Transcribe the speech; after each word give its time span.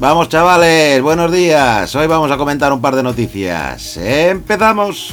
Vamos 0.00 0.28
chavales, 0.28 1.02
buenos 1.02 1.32
días. 1.32 1.92
Hoy 1.96 2.06
vamos 2.06 2.30
a 2.30 2.36
comentar 2.36 2.72
un 2.72 2.80
par 2.80 2.94
de 2.94 3.02
noticias. 3.02 3.96
¡Empezamos! 3.96 5.12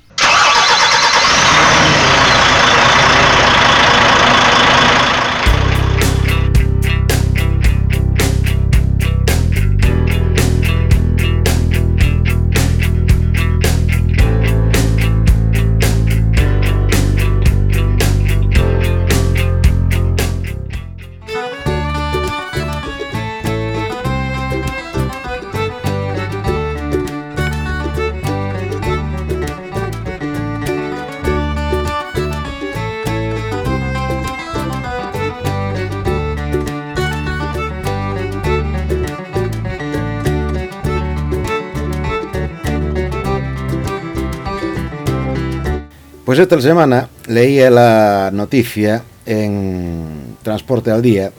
Pues 46.31 46.39
esta 46.39 46.61
semana 46.61 47.09
leía 47.27 47.69
la 47.69 48.29
noticia 48.31 49.03
en 49.25 50.37
Transporte 50.41 50.89
al 50.89 51.01
Día 51.01 51.29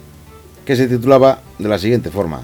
que 0.67 0.77
se 0.77 0.87
titulaba 0.87 1.41
de 1.59 1.67
la 1.67 1.79
siguiente 1.79 2.11
forma. 2.11 2.43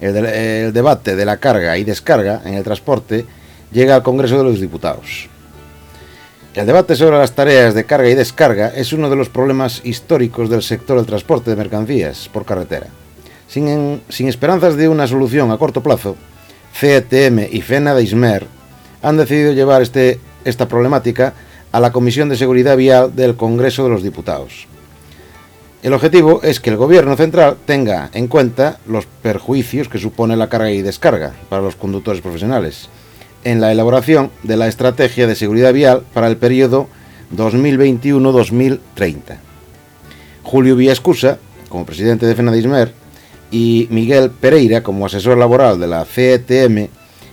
El, 0.00 0.12
de- 0.12 0.64
el 0.64 0.72
debate 0.72 1.14
de 1.14 1.24
la 1.24 1.36
carga 1.36 1.78
y 1.78 1.84
descarga 1.84 2.42
en 2.44 2.54
el 2.54 2.64
transporte 2.64 3.26
llega 3.70 3.94
al 3.94 4.02
Congreso 4.02 4.38
de 4.38 4.42
los 4.42 4.60
Diputados. 4.60 5.28
El 6.52 6.66
debate 6.66 6.96
sobre 6.96 7.16
las 7.18 7.30
tareas 7.30 7.74
de 7.74 7.84
carga 7.84 8.08
y 8.08 8.16
descarga 8.16 8.72
es 8.74 8.92
uno 8.92 9.08
de 9.08 9.14
los 9.14 9.28
problemas 9.28 9.80
históricos 9.84 10.50
del 10.50 10.64
sector 10.64 10.96
del 10.96 11.06
transporte 11.06 11.50
de 11.50 11.56
mercancías 11.58 12.28
por 12.32 12.44
carretera. 12.44 12.88
Sin, 13.46 14.02
sin 14.08 14.26
esperanzas 14.26 14.74
de 14.74 14.88
una 14.88 15.06
solución 15.06 15.52
a 15.52 15.58
corto 15.58 15.80
plazo, 15.80 16.16
CETM 16.74 17.46
y 17.52 17.60
FENA 17.60 17.94
de 17.94 18.02
Ismer 18.02 18.46
han 19.00 19.16
decidido 19.16 19.52
llevar 19.52 19.80
este, 19.82 20.18
esta 20.44 20.66
problemática 20.66 21.34
a 21.72 21.80
la 21.80 21.92
Comisión 21.92 22.28
de 22.28 22.36
Seguridad 22.36 22.76
Vial 22.76 23.14
del 23.14 23.36
Congreso 23.36 23.84
de 23.84 23.90
los 23.90 24.02
Diputados. 24.02 24.66
El 25.82 25.92
objetivo 25.92 26.40
es 26.42 26.60
que 26.60 26.70
el 26.70 26.76
Gobierno 26.76 27.16
central 27.16 27.56
tenga 27.64 28.10
en 28.12 28.26
cuenta 28.26 28.78
los 28.86 29.06
perjuicios 29.06 29.88
que 29.88 29.98
supone 29.98 30.36
la 30.36 30.48
carga 30.48 30.70
y 30.70 30.82
descarga 30.82 31.34
para 31.48 31.62
los 31.62 31.76
conductores 31.76 32.20
profesionales 32.20 32.88
en 33.44 33.60
la 33.60 33.70
elaboración 33.70 34.30
de 34.42 34.56
la 34.56 34.66
Estrategia 34.66 35.26
de 35.26 35.36
Seguridad 35.36 35.72
Vial 35.72 36.02
para 36.12 36.26
el 36.26 36.36
periodo 36.36 36.88
2021-2030. 37.36 38.80
Julio 40.42 40.76
Villascusa, 40.76 41.38
como 41.68 41.86
presidente 41.86 42.26
de 42.26 42.34
FENADISMER, 42.34 42.92
y 43.50 43.86
Miguel 43.90 44.30
Pereira, 44.30 44.82
como 44.82 45.06
asesor 45.06 45.38
laboral 45.38 45.78
de 45.78 45.86
la 45.86 46.04
CETM, 46.04 46.88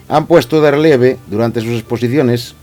han 0.08 0.28
puesto 0.28 0.62
de 0.62 0.72
relieve 0.72 1.18
durante 1.28 1.62
sus 1.62 1.80
exposiciones 1.80 2.56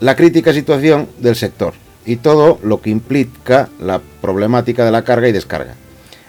la 0.00 0.16
crítica 0.16 0.52
situación 0.52 1.08
del 1.18 1.36
sector 1.36 1.74
y 2.06 2.16
todo 2.16 2.58
lo 2.62 2.80
que 2.80 2.90
implica 2.90 3.68
la 3.78 4.00
problemática 4.20 4.84
de 4.84 4.90
la 4.90 5.04
carga 5.04 5.28
y 5.28 5.32
descarga, 5.32 5.74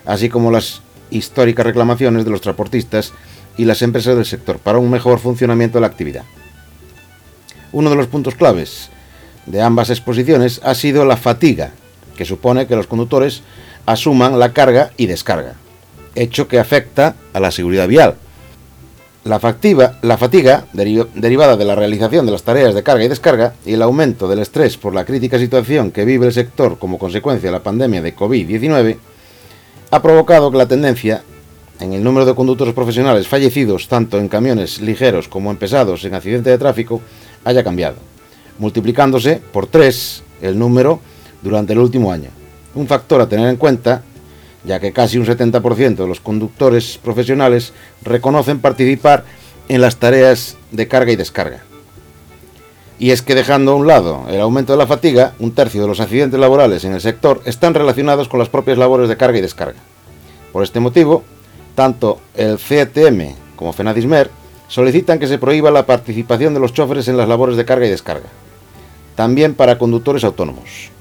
así 0.06 0.30
como 0.30 0.52
las 0.52 0.82
históricas 1.10 1.66
reclamaciones 1.66 2.26
de 2.26 2.32
los 2.32 2.42
transportistas 2.42 3.14
y 3.58 3.66
las 3.66 3.82
empresas 3.82 4.16
del 4.16 4.26
sector 4.26 4.60
para 4.60 4.80
un 4.80 4.90
mejor 4.90 5.20
funcionamiento 5.20 5.78
de 5.78 5.82
la 5.82 5.88
actividad. 5.88 6.24
Uno 7.72 7.90
de 7.90 7.96
los 7.96 8.08
puntos 8.08 8.36
claves 8.36 8.90
de 9.46 9.62
ambas 9.62 9.90
exposiciones 9.90 10.60
ha 10.64 10.76
sido 10.76 11.06
la 11.06 11.18
fatiga, 11.18 11.72
que 12.18 12.26
supone 12.26 12.68
que 12.68 12.76
los 12.76 12.88
conductores 12.88 13.42
asuman 13.86 14.38
la 14.38 14.54
carga 14.54 14.92
y 14.98 15.08
descarga, 15.08 15.56
hecho 16.16 16.48
que 16.48 16.60
afecta 16.60 17.16
a 17.34 17.40
la 17.40 17.52
seguridad 17.52 17.88
vial. 17.88 18.16
La, 19.24 19.40
fatiga, 19.40 20.66
deri- 20.74 21.08
derivada 21.14 21.56
de 21.56 21.66
la 21.66 21.76
realización 21.76 22.26
de 22.26 22.32
las 22.32 22.42
tareas 22.42 22.74
de 22.74 22.82
carga 22.82 23.04
y 23.04 23.08
descarga, 23.08 23.54
y 23.66 23.74
el 23.74 23.82
aumento 23.84 24.28
del 24.28 24.40
estrés 24.40 24.78
por 24.78 24.96
la 24.96 25.06
crítica 25.06 25.38
situación 25.38 25.92
que 25.92 26.06
vive 26.06 26.26
el 26.26 26.34
sector 26.34 26.80
como 26.80 26.98
consecuencia 26.98 27.50
de 27.50 27.54
la 27.54 27.62
pandemia 27.64 28.02
de 28.02 28.16
COVID-19, 28.16 28.98
ha 29.92 30.02
provocado 30.02 30.50
que 30.50 30.58
la 30.58 30.66
tendencia 30.66 31.22
en 31.80 31.94
el 31.94 32.04
número 32.04 32.26
de 32.26 32.34
conductores 32.34 32.74
profesionales 32.74 33.28
fallecidos 33.28 33.88
tanto 33.88 34.18
en 34.18 34.28
camiones 34.28 34.82
ligeros 34.82 35.28
como 35.28 35.52
en 35.52 35.58
pesados 35.58 36.04
en 36.04 36.16
accidente 36.16 36.50
de 36.50 36.58
tráfico 36.58 37.02
haya 37.44 37.64
cambiado, 37.64 37.98
multiplicándose 38.58 39.40
por 39.52 39.68
tres 39.68 40.24
el 40.42 40.58
número 40.58 41.00
durante 41.44 41.74
el 41.74 41.80
último 41.80 42.12
año. 42.12 42.30
Un 42.74 42.88
factor 42.88 43.22
a 43.22 43.30
tener 43.30 43.50
en 43.50 43.58
cuenta, 43.58 44.02
ya 44.64 44.80
que 44.80 44.94
casi 44.94 45.18
un 45.18 45.26
70% 45.26 45.96
de 45.96 46.08
los 46.08 46.20
conductores 46.20 46.98
profesionales 46.98 47.74
reconocen 48.04 48.60
participar 48.60 49.24
en 49.68 49.82
las 49.82 49.98
tareas 49.98 50.58
de 50.72 50.88
carga 50.88 51.12
y 51.12 51.16
descarga. 51.16 51.64
Y 53.00 53.12
es 53.12 53.22
que 53.24 53.34
dejando 53.34 53.72
a 53.72 53.76
un 53.76 53.88
lado 53.88 54.26
el 54.30 54.40
aumento 54.40 54.74
de 54.74 54.78
la 54.78 54.86
fatiga, 54.86 55.34
un 55.40 55.54
tercio 55.54 55.82
de 55.82 55.88
los 55.88 56.00
accidentes 56.00 56.40
laborales 56.40 56.84
en 56.84 56.94
el 56.94 57.02
sector 57.02 57.42
están 57.46 57.74
relacionados 57.74 58.28
con 58.28 58.40
las 58.40 58.50
propias 58.50 58.78
labores 58.78 59.10
de 59.10 59.18
carga 59.18 59.40
y 59.40 59.42
descarga. 59.42 59.80
Por 60.52 60.64
este 60.64 60.80
motivo, 60.80 61.24
tanto 61.74 62.22
el 62.36 62.58
CTM 62.58 63.36
como 63.56 63.74
FENADISMER 63.74 64.30
solicitan 64.68 65.20
que 65.20 65.28
se 65.28 65.38
prohíba 65.38 65.72
la 65.72 65.86
participación 65.86 66.54
de 66.54 66.60
los 66.60 66.74
choferes 66.74 67.08
en 67.08 67.18
las 67.18 67.28
labores 67.28 67.58
de 67.58 67.66
carga 67.66 67.88
y 67.88 67.90
descarga, 67.90 68.30
también 69.16 69.56
para 69.56 69.78
conductores 69.78 70.24
autónomos, 70.24 70.92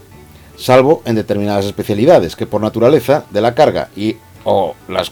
salvo 0.60 1.02
en 1.06 1.14
determinadas 1.16 1.64
especialidades 1.64 2.36
que 2.36 2.46
por 2.46 2.60
naturaleza 2.60 3.24
de 3.30 3.40
la 3.40 3.54
carga 3.54 3.88
y 3.96 4.16
o 4.44 4.74
las 4.88 5.10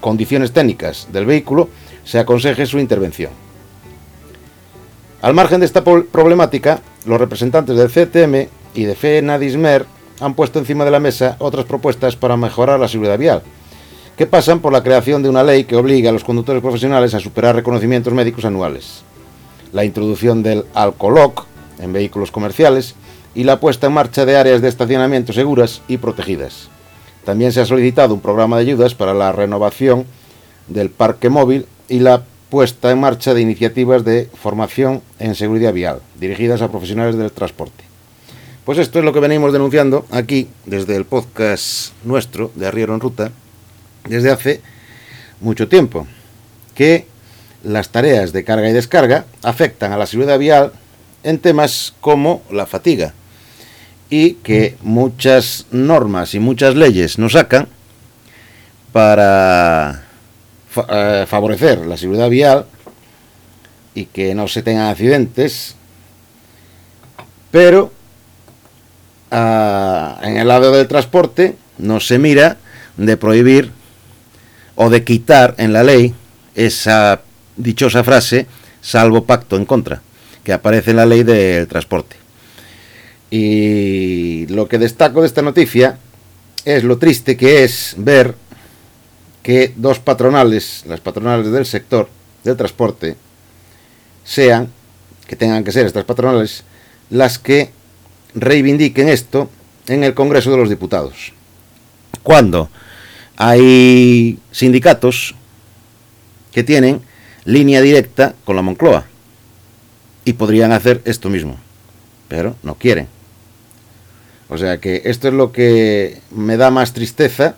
condiciones 0.00 0.52
técnicas 0.52 1.08
del 1.12 1.26
vehículo 1.26 1.68
se 2.04 2.18
aconseje 2.18 2.66
su 2.66 2.78
intervención. 2.78 3.32
Al 5.22 5.34
margen 5.34 5.60
de 5.60 5.66
esta 5.66 5.84
problemática, 5.84 6.80
los 7.04 7.20
representantes 7.20 7.76
del 7.76 7.90
CTM 7.90 8.48
y 8.74 8.84
de 8.84 8.94
FENADISMER 8.94 9.84
han 10.20 10.34
puesto 10.34 10.58
encima 10.58 10.84
de 10.84 10.90
la 10.90 11.00
mesa 11.00 11.36
otras 11.40 11.64
propuestas 11.64 12.16
para 12.16 12.36
mejorar 12.36 12.80
la 12.80 12.88
seguridad 12.88 13.18
vial, 13.18 13.42
que 14.16 14.26
pasan 14.26 14.60
por 14.60 14.72
la 14.72 14.82
creación 14.82 15.22
de 15.22 15.28
una 15.28 15.42
ley 15.42 15.64
que 15.64 15.76
obligue 15.76 16.08
a 16.08 16.12
los 16.12 16.24
conductores 16.24 16.62
profesionales 16.62 17.14
a 17.14 17.20
superar 17.20 17.56
reconocimientos 17.56 18.12
médicos 18.12 18.44
anuales, 18.44 19.02
la 19.72 19.84
introducción 19.84 20.42
del 20.42 20.64
alcoloc 20.74 21.46
en 21.78 21.92
vehículos 21.92 22.30
comerciales 22.30 22.94
y 23.34 23.44
la 23.44 23.60
puesta 23.60 23.86
en 23.86 23.92
marcha 23.92 24.24
de 24.24 24.36
áreas 24.36 24.60
de 24.60 24.68
estacionamiento 24.68 25.32
seguras 25.32 25.82
y 25.88 25.98
protegidas. 25.98 26.68
También 27.24 27.52
se 27.52 27.60
ha 27.60 27.66
solicitado 27.66 28.14
un 28.14 28.20
programa 28.20 28.56
de 28.56 28.62
ayudas 28.62 28.94
para 28.94 29.14
la 29.14 29.32
renovación 29.32 30.06
del 30.68 30.90
parque 30.90 31.28
móvil 31.28 31.66
y 31.88 32.00
la 32.00 32.22
puesta 32.48 32.90
en 32.90 33.00
marcha 33.00 33.34
de 33.34 33.40
iniciativas 33.40 34.04
de 34.04 34.28
formación 34.34 35.02
en 35.18 35.34
seguridad 35.34 35.72
vial, 35.72 36.00
dirigidas 36.18 36.62
a 36.62 36.70
profesionales 36.70 37.16
del 37.16 37.30
transporte. 37.30 37.84
Pues 38.64 38.78
esto 38.78 38.98
es 38.98 39.04
lo 39.04 39.12
que 39.12 39.20
venimos 39.20 39.52
denunciando 39.52 40.06
aquí, 40.10 40.48
desde 40.66 40.96
el 40.96 41.04
podcast 41.04 41.92
nuestro 42.04 42.50
de 42.54 42.66
Arriero 42.66 42.94
en 42.94 43.00
Ruta, 43.00 43.30
desde 44.08 44.30
hace 44.30 44.60
mucho 45.40 45.68
tiempo, 45.68 46.06
que 46.74 47.06
las 47.62 47.90
tareas 47.90 48.32
de 48.32 48.44
carga 48.44 48.68
y 48.68 48.72
descarga 48.72 49.26
afectan 49.42 49.92
a 49.92 49.96
la 49.96 50.06
seguridad 50.06 50.38
vial 50.38 50.72
en 51.22 51.38
temas 51.38 51.94
como 52.00 52.42
la 52.50 52.66
fatiga 52.66 53.14
y 54.10 54.34
que 54.34 54.76
muchas 54.82 55.66
normas 55.70 56.34
y 56.34 56.40
muchas 56.40 56.74
leyes 56.74 57.18
nos 57.18 57.32
sacan 57.32 57.68
para 58.92 60.02
eh, 60.88 61.24
favorecer 61.28 61.86
la 61.86 61.96
seguridad 61.96 62.28
vial 62.28 62.66
y 63.94 64.06
que 64.06 64.34
no 64.34 64.48
se 64.48 64.62
tengan 64.62 64.88
accidentes, 64.88 65.76
pero 67.52 67.92
ah, 69.30 70.18
en 70.22 70.36
el 70.36 70.48
lado 70.48 70.72
del 70.72 70.88
transporte 70.88 71.56
no 71.78 72.00
se 72.00 72.18
mira 72.18 72.56
de 72.96 73.16
prohibir 73.16 73.70
o 74.74 74.90
de 74.90 75.04
quitar 75.04 75.54
en 75.58 75.72
la 75.72 75.84
ley 75.84 76.14
esa 76.54 77.20
dichosa 77.56 78.02
frase 78.02 78.46
salvo 78.80 79.24
pacto 79.24 79.56
en 79.56 79.66
contra, 79.66 80.02
que 80.42 80.52
aparece 80.52 80.90
en 80.90 80.96
la 80.96 81.06
ley 81.06 81.22
del 81.22 81.68
transporte. 81.68 82.16
Y 83.30 84.46
lo 84.48 84.68
que 84.68 84.78
destaco 84.78 85.20
de 85.20 85.28
esta 85.28 85.42
noticia 85.42 85.98
es 86.64 86.84
lo 86.84 86.98
triste 86.98 87.36
que 87.36 87.64
es 87.64 87.94
ver 87.96 88.34
que 89.42 89.72
dos 89.76 89.98
patronales, 89.98 90.84
las 90.86 91.00
patronales 91.00 91.50
del 91.50 91.64
sector 91.64 92.08
del 92.44 92.56
transporte, 92.56 93.16
sean, 94.24 94.70
que 95.26 95.36
tengan 95.36 95.64
que 95.64 95.72
ser 95.72 95.86
estas 95.86 96.04
patronales, 96.04 96.64
las 97.08 97.38
que 97.38 97.70
reivindiquen 98.34 99.08
esto 99.08 99.50
en 99.86 100.04
el 100.04 100.14
Congreso 100.14 100.50
de 100.50 100.56
los 100.56 100.68
Diputados. 100.68 101.32
Cuando 102.22 102.68
hay 103.36 104.38
sindicatos 104.50 105.34
que 106.52 106.62
tienen 106.62 107.00
línea 107.44 107.80
directa 107.80 108.34
con 108.44 108.56
la 108.56 108.62
Moncloa 108.62 109.06
y 110.24 110.34
podrían 110.34 110.72
hacer 110.72 111.00
esto 111.04 111.30
mismo, 111.30 111.56
pero 112.28 112.56
no 112.62 112.74
quieren. 112.74 113.19
O 114.50 114.58
sea 114.58 114.78
que 114.78 115.02
esto 115.04 115.28
es 115.28 115.34
lo 115.34 115.52
que 115.52 116.18
me 116.32 116.56
da 116.56 116.70
más 116.70 116.92
tristeza 116.92 117.54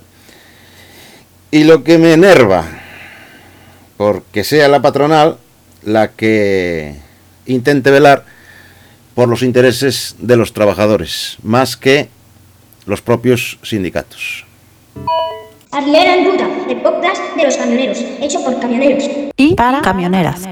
y 1.51 1.65
lo 1.65 1.83
que 1.85 1.97
me 1.97 2.13
enerva, 2.13 2.65
porque 3.97 4.45
sea 4.45 4.69
la 4.69 4.83
patronal 4.83 5.39
la 5.83 6.09
que 6.09 6.97
intente 7.47 7.91
velar 7.91 8.25
por 9.15 9.29
los 9.29 9.43
intereses 9.43 10.17
de 10.19 10.37
los 10.37 10.53
trabajadores, 10.53 11.39
más 11.43 11.77
que 11.77 12.09
los 12.87 13.01
propios 13.01 13.59
sindicatos. 13.63 14.45
Arlera 15.71 16.17
en 16.17 16.27
Ruta, 16.27 16.47
el 16.69 16.81
podcast 16.83 17.23
de 17.37 17.45
los 17.45 17.57
camioneros, 17.57 17.99
hecho 18.21 18.45
por 18.45 18.61
camioneros. 18.61 19.05
Y 19.37 19.55
para 19.55 19.81
camioneras. 19.81 20.43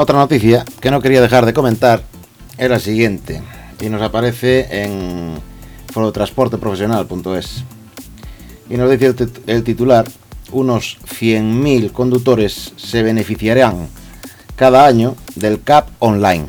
Otra 0.00 0.16
noticia 0.16 0.64
que 0.80 0.90
no 0.90 1.02
quería 1.02 1.20
dejar 1.20 1.44
de 1.44 1.52
comentar 1.52 2.02
es 2.56 2.70
la 2.70 2.78
siguiente 2.78 3.42
y 3.82 3.90
nos 3.90 4.00
aparece 4.00 4.82
en 4.82 5.34
forotransporteprofesional.es 5.92 7.64
y 8.70 8.78
nos 8.78 8.90
dice 8.90 9.14
el, 9.46 9.62
titular 9.62 10.06
unos 10.52 10.96
100.000 11.02 11.92
conductores 11.92 12.72
se 12.76 13.02
beneficiarán 13.02 13.88
cada 14.56 14.86
año 14.86 15.16
del 15.34 15.60
CAP 15.60 15.90
online. 15.98 16.46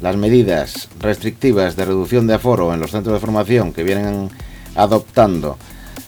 Las 0.00 0.16
medidas 0.16 0.88
restrictivas 0.98 1.76
de 1.76 1.84
reducción 1.84 2.26
de 2.26 2.34
aforo 2.34 2.74
en 2.74 2.80
los 2.80 2.90
centros 2.90 3.14
de 3.14 3.20
formación 3.20 3.72
que 3.72 3.84
vienen 3.84 4.28
adoptando 4.74 5.56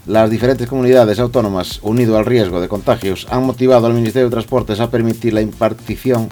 las 0.06 0.30
diferentes 0.30 0.68
comunidades 0.68 1.18
autónomas, 1.18 1.80
unido 1.82 2.16
al 2.16 2.26
riesgo 2.26 2.60
de 2.60 2.68
contagios, 2.68 3.26
han 3.30 3.44
motivado 3.44 3.86
al 3.86 3.94
Ministerio 3.94 4.28
de 4.28 4.32
Transportes 4.32 4.80
a 4.80 4.90
permitir 4.90 5.32
la 5.32 5.40
impartición 5.40 6.28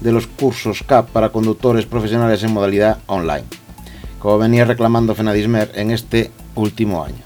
de 0.00 0.12
los 0.12 0.26
cursos 0.26 0.82
CAP 0.82 1.10
para 1.10 1.30
conductores 1.30 1.86
profesionales 1.86 2.42
en 2.42 2.52
modalidad 2.52 2.98
online, 3.06 3.44
como 4.18 4.38
venía 4.38 4.64
reclamando 4.64 5.14
Fenadismer 5.14 5.72
en 5.74 5.90
este 5.90 6.30
último 6.54 7.04
año. 7.04 7.24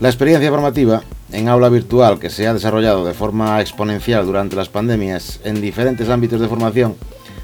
La 0.00 0.08
experiencia 0.08 0.50
formativa 0.50 1.02
en 1.32 1.48
aula 1.48 1.68
virtual 1.68 2.18
que 2.18 2.30
se 2.30 2.46
ha 2.46 2.54
desarrollado 2.54 3.04
de 3.04 3.14
forma 3.14 3.60
exponencial 3.60 4.26
durante 4.26 4.56
las 4.56 4.68
pandemias 4.68 5.40
en 5.44 5.60
diferentes 5.60 6.08
ámbitos 6.08 6.40
de 6.40 6.48
formación 6.48 6.94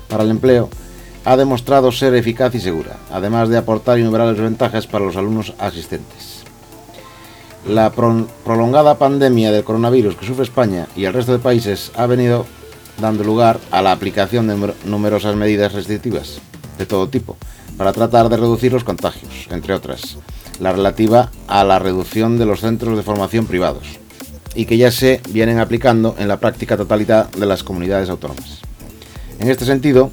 para 0.09 0.23
el 0.25 0.31
empleo 0.31 0.69
ha 1.25 1.37
demostrado 1.37 1.93
ser 1.93 2.15
eficaz 2.15 2.55
y 2.55 2.61
segura, 2.61 2.97
además 3.11 3.49
de 3.49 3.57
aportar 3.57 3.99
innumerables 3.99 4.41
ventajas 4.41 4.87
para 4.87 5.05
los 5.05 5.17
alumnos 5.17 5.55
asistentes. 5.59 6.32
La 7.67 7.93
prolongada 7.93 8.99
pandemia 8.99 9.53
del 9.53 9.63
coronavirus 9.63 10.17
que 10.17 10.27
sufre 10.27 10.43
España 10.43 10.89
y 10.97 11.05
el 11.05 11.13
resto 11.13 11.31
de 11.31 11.39
países 11.39 11.93
ha 11.97 12.07
venido 12.07 12.45
dando 13.01 13.23
lugar 13.23 13.61
a 13.71 13.83
la 13.83 13.93
aplicación 13.93 14.49
de 14.49 14.75
numerosas 14.85 15.37
medidas 15.37 15.73
restrictivas 15.73 16.41
de 16.77 16.87
todo 16.87 17.09
tipo 17.09 17.37
para 17.77 17.93
tratar 17.93 18.29
de 18.29 18.37
reducir 18.37 18.73
los 18.73 18.83
contagios, 18.83 19.47
entre 19.51 19.75
otras, 19.75 20.19
la 20.59 20.73
relativa 20.73 21.31
a 21.47 21.63
la 21.63 21.79
reducción 21.79 22.37
de 22.37 22.47
los 22.47 22.61
centros 22.61 22.97
de 22.97 23.05
formación 23.05 23.47
privados 23.47 23.85
y 24.57 24.67
que 24.67 24.77
ya 24.77 24.91
se 24.91 25.21
vienen 25.31 25.61
aplicando 25.61 26.17
en 26.19 26.27
la 26.27 26.41
práctica 26.41 26.77
totalidad 26.77 27.31
de 27.31 27.47
las 27.47 27.63
comunidades 27.63 28.11
autónomas. 28.11 28.61
En 29.39 29.49
este 29.49 29.65
sentido, 29.65 30.11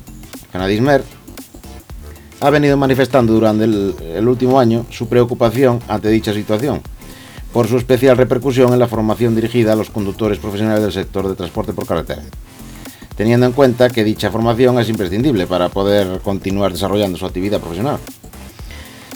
Canadismer 0.52 1.04
ha 2.42 2.50
venido 2.52 2.78
manifestando 2.78 3.34
durante 3.34 3.64
el 3.66 4.28
último 4.28 4.60
año 4.60 4.86
su 4.92 5.10
preocupación 5.10 5.80
ante 5.88 6.10
dicha 6.10 6.32
situación 6.32 6.82
por 7.54 7.68
su 7.68 7.78
especial 7.78 8.18
repercusión 8.18 8.74
en 8.74 8.80
la 8.80 8.88
formación 8.88 9.36
dirigida 9.36 9.74
a 9.74 9.76
los 9.76 9.90
conductores 9.90 10.38
profesionales 10.38 10.84
del 10.84 10.92
sector 10.92 11.28
de 11.28 11.36
transporte 11.36 11.74
por 11.74 11.86
carretera, 11.86 12.22
teniendo 13.16 13.46
en 13.46 13.54
cuenta 13.54 13.90
que 13.90 14.04
dicha 14.04 14.32
formación 14.32 14.80
es 14.80 14.90
imprescindible 14.90 15.48
para 15.48 15.70
poder 15.70 16.20
continuar 16.20 16.72
desarrollando 16.72 17.18
su 17.18 17.26
actividad 17.26 17.60
profesional. 17.60 17.98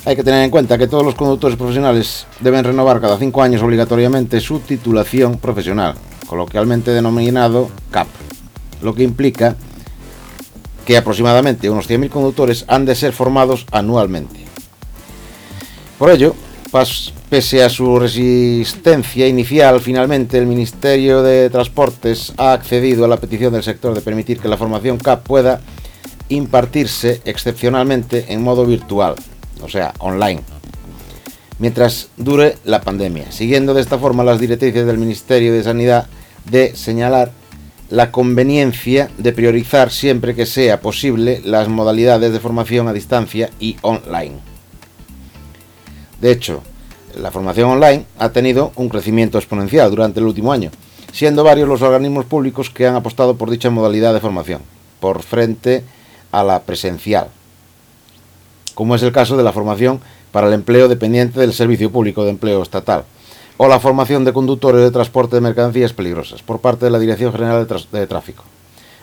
Hay 0.06 0.16
que 0.18 0.24
tener 0.24 0.44
en 0.44 0.50
cuenta 0.50 0.78
que 0.78 0.88
todos 0.88 1.06
los 1.06 1.16
conductores 1.16 1.58
profesionales 1.58 2.28
deben 2.42 2.66
renovar 2.66 3.00
cada 3.00 3.18
cinco 3.18 3.42
años 3.42 3.62
obligatoriamente 3.62 4.42
su 4.42 4.60
titulación 4.60 5.38
profesional, 5.38 5.96
coloquialmente 6.28 6.92
denominado 6.92 7.70
CAP, 7.90 8.08
lo 8.82 8.94
que 8.94 9.04
implica 9.04 9.56
que 10.86 10.98
aproximadamente 10.98 11.70
unos 11.70 11.90
100.000 11.90 12.10
conductores 12.10 12.66
han 12.68 12.86
de 12.86 12.96
ser 12.96 13.14
formados 13.14 13.66
anualmente. 13.72 14.44
Por 15.98 16.10
ello, 16.10 16.36
Pese 17.30 17.64
a 17.64 17.70
su 17.70 18.00
resistencia 18.00 19.28
inicial, 19.28 19.80
finalmente 19.80 20.40
el 20.40 20.48
Ministerio 20.48 21.22
de 21.22 21.52
Transportes 21.52 22.34
ha 22.38 22.54
accedido 22.54 23.06
a 23.06 23.08
la 23.08 23.18
petición 23.18 23.54
del 23.54 23.62
sector 23.62 23.94
de 23.94 24.02
permitir 24.02 24.40
que 24.40 24.48
la 24.48 24.58
formación 24.58 24.98
CAP 24.98 25.24
pueda 25.24 25.62
impartirse 26.30 27.22
excepcionalmente 27.26 28.26
en 28.30 28.42
modo 28.42 28.66
virtual, 28.66 29.14
o 29.62 29.70
sea, 29.70 29.94
online, 30.00 30.42
mientras 31.60 32.08
dure 32.18 32.58
la 32.66 32.82
pandemia, 32.82 33.32
siguiendo 33.32 33.76
de 33.76 33.82
esta 33.82 34.00
forma 34.00 34.24
las 34.24 34.40
directrices 34.40 34.88
del 34.88 34.98
Ministerio 34.98 35.54
de 35.54 35.62
Sanidad 35.62 36.08
de 36.50 36.76
señalar 36.76 37.32
la 37.92 38.10
conveniencia 38.10 39.12
de 39.20 39.32
priorizar 39.32 39.92
siempre 39.92 40.34
que 40.34 40.48
sea 40.48 40.82
posible 40.82 41.40
las 41.46 41.68
modalidades 41.68 42.34
de 42.34 42.40
formación 42.40 42.88
a 42.88 42.94
distancia 42.94 43.52
y 43.60 43.78
online. 43.84 44.53
De 46.24 46.32
hecho, 46.32 46.64
la 47.18 47.32
formación 47.32 47.70
online 47.70 48.06
ha 48.18 48.30
tenido 48.30 48.72
un 48.78 48.88
crecimiento 48.88 49.38
exponencial 49.38 49.90
durante 49.90 50.22
el 50.22 50.26
último 50.26 50.54
año, 50.54 50.72
siendo 51.12 51.44
varios 51.44 51.68
los 51.68 51.82
organismos 51.82 52.24
públicos 52.24 52.70
que 52.70 52.88
han 52.88 52.96
apostado 52.96 53.36
por 53.36 53.50
dicha 53.50 53.70
modalidad 53.70 54.14
de 54.14 54.22
formación, 54.22 54.62
por 55.02 55.22
frente 55.22 55.84
a 56.32 56.46
la 56.46 56.62
presencial, 56.62 57.28
como 58.74 58.96
es 58.96 59.04
el 59.04 59.12
caso 59.12 59.36
de 59.36 59.44
la 59.44 59.52
formación 59.52 60.00
para 60.32 60.48
el 60.48 60.54
empleo 60.54 60.88
dependiente 60.88 61.42
del 61.42 61.52
Servicio 61.52 61.92
Público 61.92 62.24
de 62.24 62.30
Empleo 62.30 62.64
Estatal, 62.64 63.04
o 63.58 63.68
la 63.68 63.82
formación 63.82 64.24
de 64.24 64.32
conductores 64.32 64.82
de 64.82 64.92
transporte 64.92 65.36
de 65.36 65.42
mercancías 65.42 65.92
peligrosas 65.92 66.42
por 66.42 66.62
parte 66.62 66.86
de 66.86 66.92
la 66.92 67.00
Dirección 67.00 67.34
General 67.34 67.68
de, 67.92 68.08
Tráfico, 68.08 68.46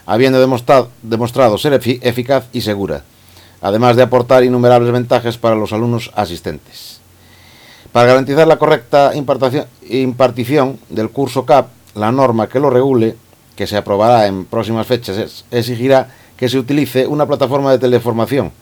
habiendo 0.07 0.39
demostrado, 0.39 1.57
ser 1.59 1.79
eficaz 2.01 2.47
y 2.51 2.61
segura, 2.61 3.03
además 3.61 3.95
de 3.95 4.01
aportar 4.01 4.43
innumerables 4.43 4.91
ventajas 4.91 5.37
para 5.37 5.53
los 5.53 5.71
alumnos 5.71 6.09
asistentes. 6.15 7.00
Para 7.91 8.07
garantizar 8.07 8.47
la 8.47 8.57
correcta 8.57 9.11
impartición 9.13 10.79
del 10.89 11.09
curso 11.09 11.45
CAP, 11.45 11.67
la 11.93 12.11
norma 12.13 12.47
que 12.47 12.61
lo 12.61 12.69
regule, 12.69 13.17
que 13.57 13.67
se 13.67 13.75
aprobará 13.75 14.27
en 14.27 14.45
próximas 14.45 14.87
fechas, 14.87 15.43
exigirá 15.51 16.09
que 16.37 16.47
se 16.47 16.57
utilice 16.57 17.05
una 17.05 17.25
plataforma 17.25 17.69
de 17.71 17.79
teleformación 17.79 18.53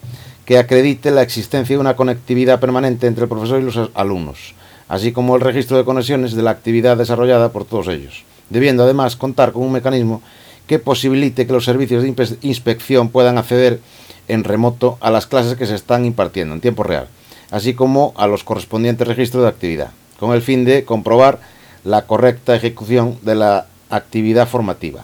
que 0.46 0.58
acredite 0.58 1.12
la 1.12 1.22
existencia 1.22 1.76
de 1.76 1.80
una 1.80 1.96
conectividad 1.96 2.60
permanente 2.60 3.06
entre 3.06 3.26
el 3.26 3.30
profesor 3.30 3.62
y 3.62 3.66
los 3.66 3.80
alumnos, 3.94 4.56
así 4.88 5.12
como 5.12 5.36
el 5.36 5.42
registro 5.42 5.78
de 5.78 5.86
conexiones 5.86 6.34
de 6.34 6.42
la 6.42 6.50
actividad 6.50 6.98
desarrollada 6.98 7.52
por 7.52 7.66
todos 7.66 7.88
ellos, 7.88 8.24
debiendo 8.50 8.82
además 8.82 9.16
contar 9.16 9.52
con 9.52 9.62
un 9.62 9.72
mecanismo 9.72 10.24
que 10.66 10.80
posibilite 10.80 11.46
que 11.46 11.54
los 11.54 11.66
servicios 11.66 12.02
de 12.02 12.16
inspección 12.42 13.10
puedan 13.10 13.38
acceder 13.38 13.80
en 14.28 14.44
remoto 14.44 14.98
a 15.02 15.12
las 15.12 15.28
clases 15.28 15.56
que 15.56 15.68
se 15.68 15.76
están 15.76 16.04
impartiendo 16.04 16.56
en 16.56 16.62
tiempo 16.62 16.82
real, 16.82 17.08
así 17.52 17.74
como 17.74 18.14
a 18.18 18.28
los 18.28 18.44
correspondientes 18.44 19.08
registros 19.08 19.44
de 19.44 19.50
actividad, 19.50 19.92
con 20.20 20.34
el 20.34 20.42
fin 20.42 20.66
de 20.66 20.86
comprobar 20.86 21.40
la 21.84 22.06
correcta 22.06 22.56
ejecución 22.56 23.18
de 23.22 23.36
la 23.36 23.68
actividad 23.90 24.48
formativa. 24.48 25.04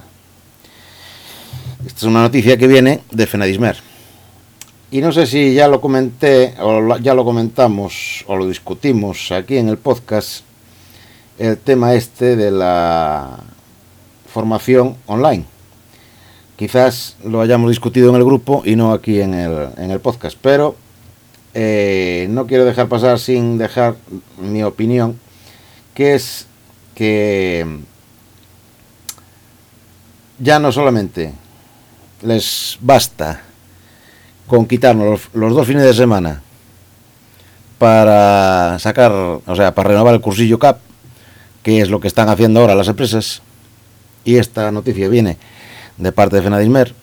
Esta 1.86 1.98
es 1.98 2.04
una 2.04 2.22
noticia 2.22 2.58
que 2.58 2.68
viene 2.68 3.02
de 3.12 3.28
Fenadismer. 3.28 3.78
Y 4.92 5.02
no 5.02 5.12
sé 5.12 5.26
si 5.26 5.54
ya 5.54 5.68
lo 5.68 5.82
comenté 5.82 6.54
o 6.60 6.98
ya 6.98 7.14
lo 7.14 7.26
comentamos 7.26 8.24
o 8.28 8.36
lo 8.36 8.48
discutimos 8.48 9.32
aquí 9.32 9.58
en 9.58 9.70
el 9.70 9.78
podcast 9.78 10.44
el 11.38 11.58
tema 11.58 11.94
este 11.96 12.36
de 12.36 12.52
la 12.52 13.40
formación 14.32 14.96
online. 15.06 15.46
Quizás 16.56 17.18
lo 17.24 17.42
hayamos 17.42 17.70
discutido 17.70 18.10
en 18.10 18.16
el 18.16 18.24
grupo 18.24 18.62
y 18.66 18.76
no 18.76 18.94
aquí 18.94 19.20
en 19.20 19.34
el, 19.34 19.70
en 19.78 19.92
el 19.92 20.00
podcast, 20.00 20.38
pero 20.42 20.76
eh, 21.58 22.28
no 22.30 22.48
quiero 22.48 22.66
dejar 22.66 22.90
pasar 22.90 23.18
sin 23.18 23.58
dejar 23.58 23.96
mi 24.38 24.62
opinión, 24.62 25.18
que 25.94 26.14
es 26.14 26.48
que 26.96 27.66
ya 30.38 30.60
no 30.60 30.74
solamente 30.74 31.32
les 32.22 32.78
basta 32.82 33.42
con 34.48 34.66
quitarnos 34.66 35.30
los, 35.34 35.56
dos 35.56 35.66
fines 35.66 35.84
de 35.84 35.94
semana 35.94 36.42
para 37.80 38.78
sacar, 38.80 39.14
o 39.14 39.56
sea, 39.56 39.74
para 39.74 39.90
renovar 39.92 40.14
el 40.14 40.22
cursillo 40.22 40.60
CAP, 40.60 40.80
que 41.64 41.80
es 41.80 41.90
lo 41.90 42.02
que 42.02 42.10
están 42.10 42.28
haciendo 42.28 42.60
ahora 42.60 42.76
las 42.76 42.90
empresas, 42.90 43.42
y 44.26 44.36
esta 44.36 44.74
noticia 44.74 45.08
viene 45.08 45.38
de 45.98 46.12
parte 46.12 46.36
de 46.36 46.42
Fenadismer, 46.42 46.94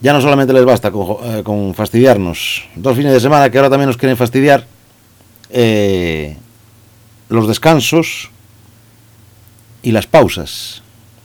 ya 0.00 0.12
no 0.12 0.20
solamente 0.20 0.52
les 0.52 0.64
basta 0.64 0.90
con, 0.90 1.16
eh, 1.24 1.72
fastidiarnos 1.74 2.64
dos 2.74 2.96
fines 2.96 3.12
de 3.12 3.20
semana, 3.20 3.50
que 3.50 3.58
ahora 3.58 3.70
también 3.70 3.88
nos 3.88 3.96
quieren 3.96 4.16
fastidiar 4.16 4.66
eh, 5.50 6.36
los 7.28 7.48
descansos 7.48 8.30
y 9.82 9.92
las 9.92 10.06
pausas, 10.06 10.82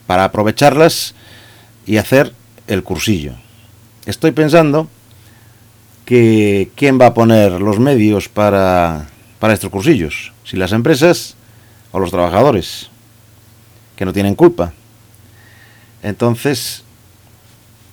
para 0.08 0.24
aprovecharlas 0.26 1.16
y 1.86 1.98
hacer 1.98 2.34
el 2.68 2.84
cursillo. 2.84 3.34
Estoy 4.06 4.32
pensando 4.32 4.88
que 6.06 6.72
quién 6.76 7.00
va 7.00 7.08
a 7.08 7.14
poner 7.14 7.54
los 7.62 7.80
medios 7.80 8.30
para, 8.30 9.08
para 9.40 9.54
estos 9.54 9.70
cursillos, 9.70 10.34
si 10.44 10.58
las 10.58 10.72
empresas 10.72 11.36
o 11.92 12.00
los 12.00 12.12
trabajadores, 12.12 12.90
que 13.96 14.06
no 14.06 14.14
tienen 14.14 14.36
culpa. 14.36 14.74
Entonces, 16.04 16.84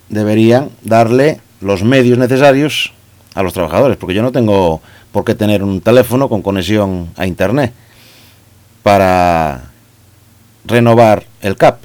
deberían 0.09 0.69
darle 0.83 1.39
los 1.61 1.83
medios 1.83 2.17
necesarios 2.17 2.93
a 3.35 3.43
los 3.43 3.53
trabajadores, 3.53 3.97
porque 3.97 4.15
yo 4.15 4.21
no 4.21 4.31
tengo 4.31 4.81
por 5.11 5.23
qué 5.23 5.35
tener 5.35 5.63
un 5.63 5.81
teléfono 5.81 6.29
con 6.29 6.41
conexión 6.41 7.09
a 7.15 7.25
Internet 7.25 7.73
para 8.83 9.69
renovar 10.65 11.25
el 11.41 11.55
CAP. 11.55 11.81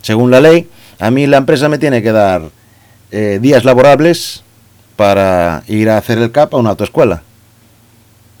Según 0.00 0.30
la 0.30 0.40
ley, 0.40 0.68
a 0.98 1.10
mí 1.10 1.26
la 1.26 1.38
empresa 1.38 1.68
me 1.68 1.78
tiene 1.78 2.02
que 2.02 2.12
dar 2.12 2.42
eh, 3.10 3.38
días 3.40 3.64
laborables 3.64 4.42
para 4.96 5.62
ir 5.68 5.90
a 5.90 5.98
hacer 5.98 6.18
el 6.18 6.32
CAP 6.32 6.54
a 6.54 6.58
una 6.58 6.70
autoescuela 6.70 7.22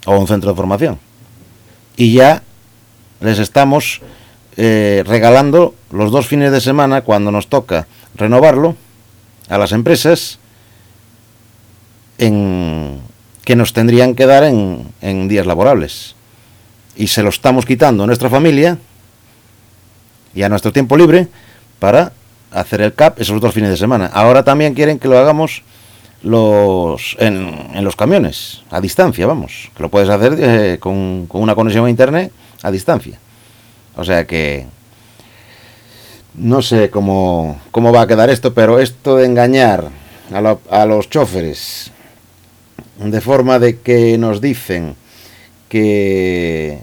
o 0.06 0.18
un 0.18 0.26
centro 0.26 0.50
de 0.50 0.56
formación. 0.56 0.98
Y 1.96 2.12
ya 2.12 2.42
les 3.20 3.38
estamos 3.38 4.00
eh, 4.56 5.02
regalando 5.06 5.74
los 5.90 6.10
dos 6.10 6.26
fines 6.26 6.52
de 6.52 6.60
semana 6.60 7.02
cuando 7.02 7.30
nos 7.30 7.48
toca 7.48 7.86
renovarlo 8.14 8.76
a 9.48 9.58
las 9.58 9.72
empresas 9.72 10.38
en, 12.18 13.00
que 13.44 13.56
nos 13.56 13.72
tendrían 13.72 14.14
que 14.14 14.26
dar 14.26 14.44
en, 14.44 15.28
días 15.28 15.46
laborables. 15.46 16.14
Y 16.96 17.08
se 17.08 17.22
lo 17.22 17.30
estamos 17.30 17.66
quitando 17.66 18.04
a 18.04 18.06
nuestra 18.06 18.28
familia 18.28 18.78
y 20.34 20.42
a 20.42 20.48
nuestro 20.48 20.72
tiempo 20.72 20.96
libre 20.96 21.28
para 21.78 22.12
hacer 22.50 22.82
el 22.82 22.94
CAP 22.94 23.20
esos 23.20 23.40
dos 23.40 23.54
fines 23.54 23.70
de 23.70 23.76
semana. 23.76 24.10
Ahora 24.12 24.44
también 24.44 24.74
quieren 24.74 24.98
que 24.98 25.08
lo 25.08 25.18
hagamos 25.18 25.62
los 26.22 27.16
en, 27.18 27.70
en 27.74 27.82
los 27.82 27.96
camiones, 27.96 28.62
a 28.70 28.80
distancia, 28.80 29.26
vamos. 29.26 29.70
Que 29.76 29.82
lo 29.82 29.88
puedes 29.88 30.08
hacer 30.08 30.36
eh, 30.38 30.78
con, 30.78 31.26
con, 31.26 31.42
una 31.42 31.54
conexión 31.54 31.86
a 31.86 31.90
internet 31.90 32.32
a 32.62 32.70
distancia. 32.70 33.18
O 33.96 34.04
sea 34.04 34.26
que 34.26 34.66
no 36.34 36.62
sé 36.62 36.90
cómo, 36.90 37.60
cómo 37.70 37.92
va 37.92 38.02
a 38.02 38.06
quedar 38.06 38.30
esto, 38.30 38.54
pero 38.54 38.78
esto 38.78 39.16
de 39.16 39.26
engañar 39.26 39.90
a, 40.32 40.40
lo, 40.40 40.60
a 40.70 40.86
los 40.86 41.10
choferes 41.10 41.92
de 42.98 43.20
forma 43.20 43.58
de 43.58 43.80
que 43.80 44.16
nos 44.18 44.40
dicen 44.40 44.94
que 45.68 46.78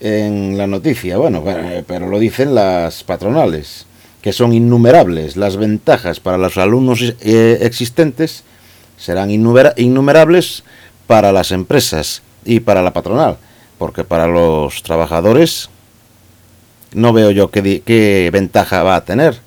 en 0.00 0.58
la 0.58 0.66
noticia, 0.66 1.16
bueno, 1.16 1.44
pero 1.86 2.08
lo 2.08 2.18
dicen 2.18 2.54
las 2.54 3.04
patronales, 3.04 3.86
que 4.20 4.32
son 4.32 4.52
innumerables. 4.52 5.36
Las 5.36 5.56
ventajas 5.56 6.20
para 6.20 6.38
los 6.38 6.56
alumnos 6.58 7.02
eh, 7.20 7.58
existentes 7.60 8.44
serán 8.96 9.30
innumerables 9.30 10.64
para 11.06 11.32
las 11.32 11.52
empresas 11.52 12.22
y 12.44 12.60
para 12.60 12.82
la 12.82 12.92
patronal, 12.92 13.36
porque 13.78 14.04
para 14.04 14.26
los 14.26 14.82
trabajadores 14.82 15.70
no 16.94 17.12
veo 17.12 17.30
yo 17.30 17.50
qué, 17.50 18.30
ventaja 18.32 18.82
va 18.82 18.96
a 18.96 19.04
tener. 19.04 19.40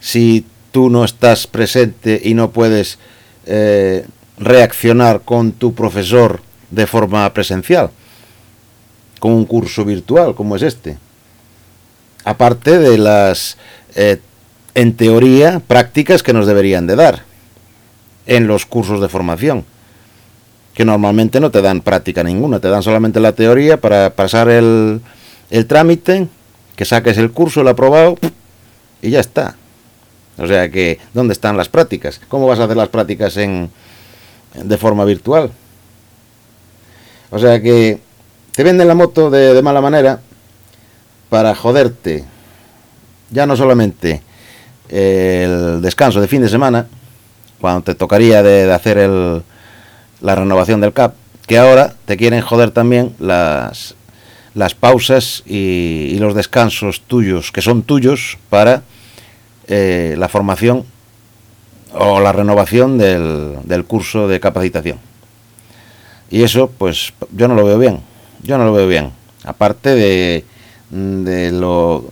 Si 0.00 0.44
tú 0.72 0.90
no 0.90 1.04
estás 1.04 1.46
presente 1.46 2.20
y 2.22 2.34
no 2.34 2.50
puedes 2.50 2.98
eh, 3.46 4.06
reaccionar 4.38 5.22
con 5.22 5.52
tu 5.52 5.74
profesor 5.74 6.40
de 6.70 6.86
forma 6.86 7.32
presencial 7.34 7.90
con 9.20 9.32
un 9.32 9.44
curso 9.44 9.84
virtual 9.84 10.34
como 10.34 10.56
es 10.56 10.62
este. 10.62 10.98
Aparte 12.24 12.78
de 12.78 12.98
las, 12.98 13.56
eh, 13.94 14.18
en 14.74 14.94
teoría, 14.96 15.60
prácticas 15.64 16.24
que 16.24 16.32
nos 16.32 16.46
deberían 16.46 16.86
de 16.88 16.96
dar 16.96 17.22
en 18.26 18.46
los 18.48 18.66
cursos 18.66 19.00
de 19.00 19.08
formación, 19.08 19.64
que 20.74 20.84
normalmente 20.84 21.40
no 21.40 21.50
te 21.50 21.62
dan 21.62 21.82
práctica 21.82 22.24
ninguna, 22.24 22.60
te 22.60 22.68
dan 22.68 22.82
solamente 22.82 23.20
la 23.20 23.32
teoría 23.32 23.80
para 23.80 24.10
pasar 24.10 24.48
el, 24.48 25.00
el 25.50 25.66
trámite, 25.66 26.28
que 26.76 26.84
saques 26.84 27.18
el 27.18 27.32
curso, 27.32 27.60
el 27.60 27.68
aprobado, 27.68 28.16
y 29.02 29.10
ya 29.10 29.20
está. 29.20 29.56
O 30.38 30.46
sea 30.46 30.70
que, 30.70 30.98
¿dónde 31.12 31.32
están 31.32 31.56
las 31.56 31.68
prácticas? 31.68 32.20
¿Cómo 32.28 32.46
vas 32.46 32.58
a 32.60 32.64
hacer 32.64 32.76
las 32.76 32.88
prácticas 32.88 33.36
en, 33.36 33.70
de 34.54 34.78
forma 34.78 35.04
virtual? 35.04 35.50
O 37.30 37.38
sea 37.38 37.60
que 37.60 38.00
te 38.54 38.64
venden 38.64 38.88
la 38.88 38.94
moto 38.94 39.30
de, 39.30 39.60
mala 39.62 39.80
manera 39.80 40.20
para 41.28 41.54
joderte 41.54 42.24
ya 43.30 43.46
no 43.46 43.56
solamente 43.56 44.22
el 44.88 45.80
descanso 45.82 46.20
de 46.20 46.26
fin 46.26 46.42
de 46.42 46.48
semana, 46.48 46.86
cuando 47.60 47.82
te 47.82 47.94
tocaría 47.94 48.42
de, 48.42 48.72
hacer 48.72 48.98
el, 48.98 49.42
la 50.20 50.34
renovación 50.34 50.80
del 50.80 50.92
CAP, 50.92 51.14
que 51.46 51.58
ahora 51.58 51.94
te 52.06 52.16
quieren 52.16 52.40
joder 52.40 52.72
también 52.72 53.14
las, 53.20 53.94
las 54.54 54.74
pausas 54.74 55.42
y, 55.46 56.16
los 56.18 56.34
descansos 56.34 57.02
tuyos, 57.02 57.52
que 57.52 57.62
son 57.62 57.82
tuyos 57.82 58.38
para 58.48 58.82
eh, 59.68 60.14
la 60.18 60.28
formación 60.28 60.84
o 61.92 62.20
la 62.20 62.32
renovación 62.32 62.98
del, 62.98 63.58
del 63.64 63.84
curso 63.84 64.28
de 64.28 64.40
capacitación. 64.40 64.98
Y 66.30 66.42
eso, 66.42 66.70
pues 66.70 67.12
yo 67.32 67.48
no 67.48 67.54
lo 67.54 67.64
veo 67.64 67.78
bien. 67.78 68.00
Yo 68.42 68.56
no 68.56 68.64
lo 68.64 68.72
veo 68.72 68.86
bien. 68.86 69.10
Aparte 69.44 69.90
de, 69.90 70.44
de 70.90 71.52
lo 71.52 72.04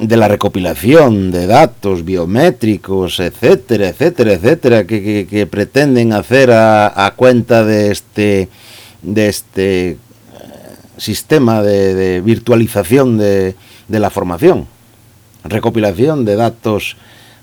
de 0.00 0.16
la 0.16 0.26
recopilación 0.26 1.30
de 1.30 1.46
datos 1.46 2.04
biométricos, 2.04 3.20
etcétera, 3.20 3.88
etcétera, 3.88 4.32
etcétera, 4.32 4.86
que, 4.86 5.26
que, 5.30 5.46
pretenden 5.46 6.12
hacer 6.12 6.50
a, 6.50 7.06
a, 7.06 7.12
cuenta 7.12 7.64
de 7.64 7.92
este 7.92 8.48
de 9.02 9.28
este 9.28 9.98
sistema 10.96 11.62
de, 11.62 11.94
de 11.94 12.20
virtualización 12.20 13.18
de, 13.18 13.54
de, 13.88 13.98
la 13.98 14.10
formación, 14.10 14.66
recopilación 15.44 16.24
de 16.24 16.36
datos 16.36 16.96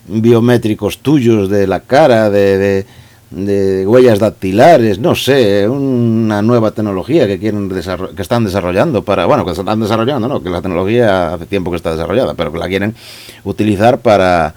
biométricos 0.07 0.99
tuyos 0.99 1.49
de 1.49 1.67
la 1.67 1.81
cara, 1.81 2.29
de, 2.29 2.85
de 3.29 3.87
huellas 3.87 4.19
dactilares, 4.19 4.99
no 4.99 5.15
sé, 5.15 5.67
una 5.67 6.41
nueva 6.41 6.71
tecnología 6.71 7.27
que 7.27 7.39
quieren 7.39 7.69
que 7.69 8.21
están 8.21 8.43
desarrollando 8.43 9.03
para, 9.03 9.25
bueno, 9.25 9.45
que 9.45 9.51
están 9.51 9.79
desarrollando, 9.79 10.27
no, 10.27 10.43
que 10.43 10.49
la 10.49 10.61
tecnología 10.61 11.33
hace 11.33 11.45
tiempo 11.45 11.71
que 11.71 11.77
está 11.77 11.91
desarrollada, 11.91 12.33
pero 12.33 12.51
que 12.51 12.59
la 12.59 12.67
quieren 12.67 12.95
utilizar 13.43 13.99
para 13.99 14.53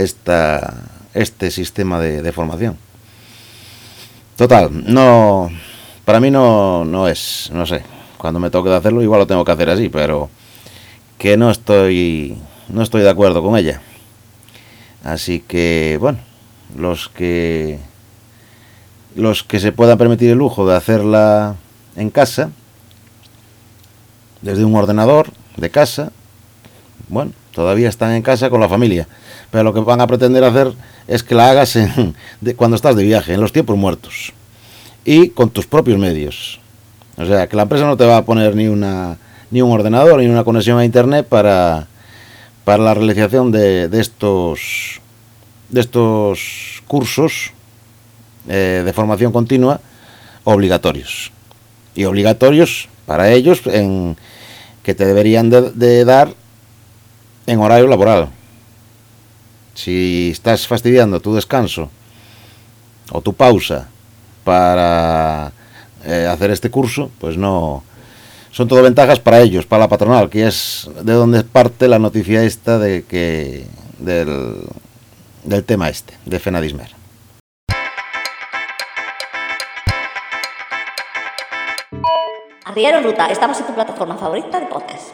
esta 0.00 0.90
este 1.14 1.50
sistema 1.50 2.00
de, 2.00 2.22
de 2.22 2.32
formación. 2.32 2.76
Total, 4.36 4.70
no 4.92 5.50
para 6.04 6.20
mí 6.20 6.30
no 6.30 6.84
no 6.84 7.08
es, 7.08 7.50
no 7.52 7.66
sé, 7.66 7.82
cuando 8.20 8.38
me 8.38 8.50
toque 8.50 8.68
de 8.68 8.76
hacerlo 8.76 9.02
igual 9.02 9.20
lo 9.20 9.26
tengo 9.26 9.44
que 9.46 9.52
hacer 9.52 9.70
así, 9.70 9.88
pero 9.88 10.28
que 11.16 11.38
no 11.38 11.50
estoy 11.50 12.36
no 12.68 12.82
estoy 12.82 13.00
de 13.00 13.08
acuerdo 13.08 13.42
con 13.42 13.56
ella. 13.56 13.80
Así 15.02 15.40
que, 15.40 15.96
bueno, 15.98 16.18
los 16.76 17.08
que 17.08 17.78
los 19.16 19.42
que 19.42 19.58
se 19.58 19.72
puedan 19.72 19.96
permitir 19.96 20.30
el 20.30 20.38
lujo 20.38 20.68
de 20.68 20.76
hacerla 20.76 21.56
en 21.96 22.10
casa, 22.10 22.50
desde 24.42 24.64
un 24.66 24.74
ordenador 24.76 25.30
de 25.56 25.70
casa, 25.70 26.12
bueno, 27.08 27.32
todavía 27.52 27.88
están 27.88 28.12
en 28.12 28.22
casa 28.22 28.50
con 28.50 28.60
la 28.60 28.68
familia, 28.68 29.08
pero 29.50 29.64
lo 29.64 29.72
que 29.72 29.80
van 29.80 30.02
a 30.02 30.06
pretender 30.06 30.44
hacer 30.44 30.74
es 31.08 31.22
que 31.22 31.34
la 31.34 31.50
hagas 31.50 31.74
en, 31.74 32.14
de, 32.42 32.54
cuando 32.54 32.76
estás 32.76 32.96
de 32.96 33.02
viaje, 33.02 33.32
en 33.32 33.40
los 33.40 33.52
tiempos 33.52 33.78
muertos, 33.78 34.34
y 35.06 35.30
con 35.30 35.48
tus 35.48 35.66
propios 35.66 35.98
medios. 35.98 36.60
O 37.20 37.26
sea, 37.26 37.46
que 37.46 37.56
la 37.56 37.62
empresa 37.62 37.84
no 37.84 37.96
te 37.96 38.06
va 38.06 38.18
a 38.18 38.24
poner 38.24 38.56
ni 38.56 38.66
una 38.66 39.18
ni 39.50 39.60
un 39.62 39.72
ordenador 39.72 40.20
ni 40.20 40.26
una 40.26 40.44
conexión 40.44 40.78
a 40.78 40.84
internet 40.84 41.26
para, 41.26 41.88
para 42.64 42.82
la 42.82 42.94
realización 42.94 43.50
de, 43.50 43.88
de 43.88 44.00
estos 44.00 45.00
de 45.68 45.80
estos 45.80 46.82
cursos 46.86 47.52
eh, 48.48 48.82
de 48.84 48.92
formación 48.92 49.32
continua 49.32 49.80
obligatorios. 50.44 51.32
Y 51.94 52.04
obligatorios 52.04 52.88
para 53.06 53.30
ellos 53.30 53.62
en 53.66 54.16
que 54.82 54.94
te 54.94 55.04
deberían 55.04 55.50
de, 55.50 55.72
de 55.72 56.04
dar 56.04 56.32
en 57.46 57.60
horario 57.60 57.86
laboral. 57.86 58.28
Si 59.74 60.30
estás 60.32 60.66
fastidiando 60.66 61.20
tu 61.20 61.34
descanso 61.34 61.90
o 63.12 63.20
tu 63.20 63.34
pausa 63.34 63.88
para 64.44 65.52
eh, 66.04 66.26
hacer 66.26 66.50
este 66.50 66.70
curso 66.70 67.10
pues 67.18 67.36
no 67.36 67.82
son 68.50 68.68
todo 68.68 68.82
ventajas 68.82 69.20
para 69.20 69.40
ellos, 69.40 69.66
para 69.66 69.84
la 69.84 69.88
patronal, 69.88 70.28
que 70.28 70.46
es 70.46 70.90
de 71.02 71.12
donde 71.12 71.44
parte 71.44 71.88
la 71.88 71.98
noticia 71.98 72.42
esta 72.42 72.78
de 72.78 73.04
que 73.04 73.64
del, 73.98 74.56
del 75.44 75.64
tema 75.64 75.88
este, 75.88 76.14
de 76.24 76.38
Fenadismer. 76.38 77.00
Arriero 82.64 83.00
Ruta, 83.02 83.26
estamos 83.30 83.58
en 83.60 83.66
tu 83.66 83.74
plataforma 83.74 84.16
favorita 84.16 84.60
de 84.60 84.66
podcast. 84.66 85.10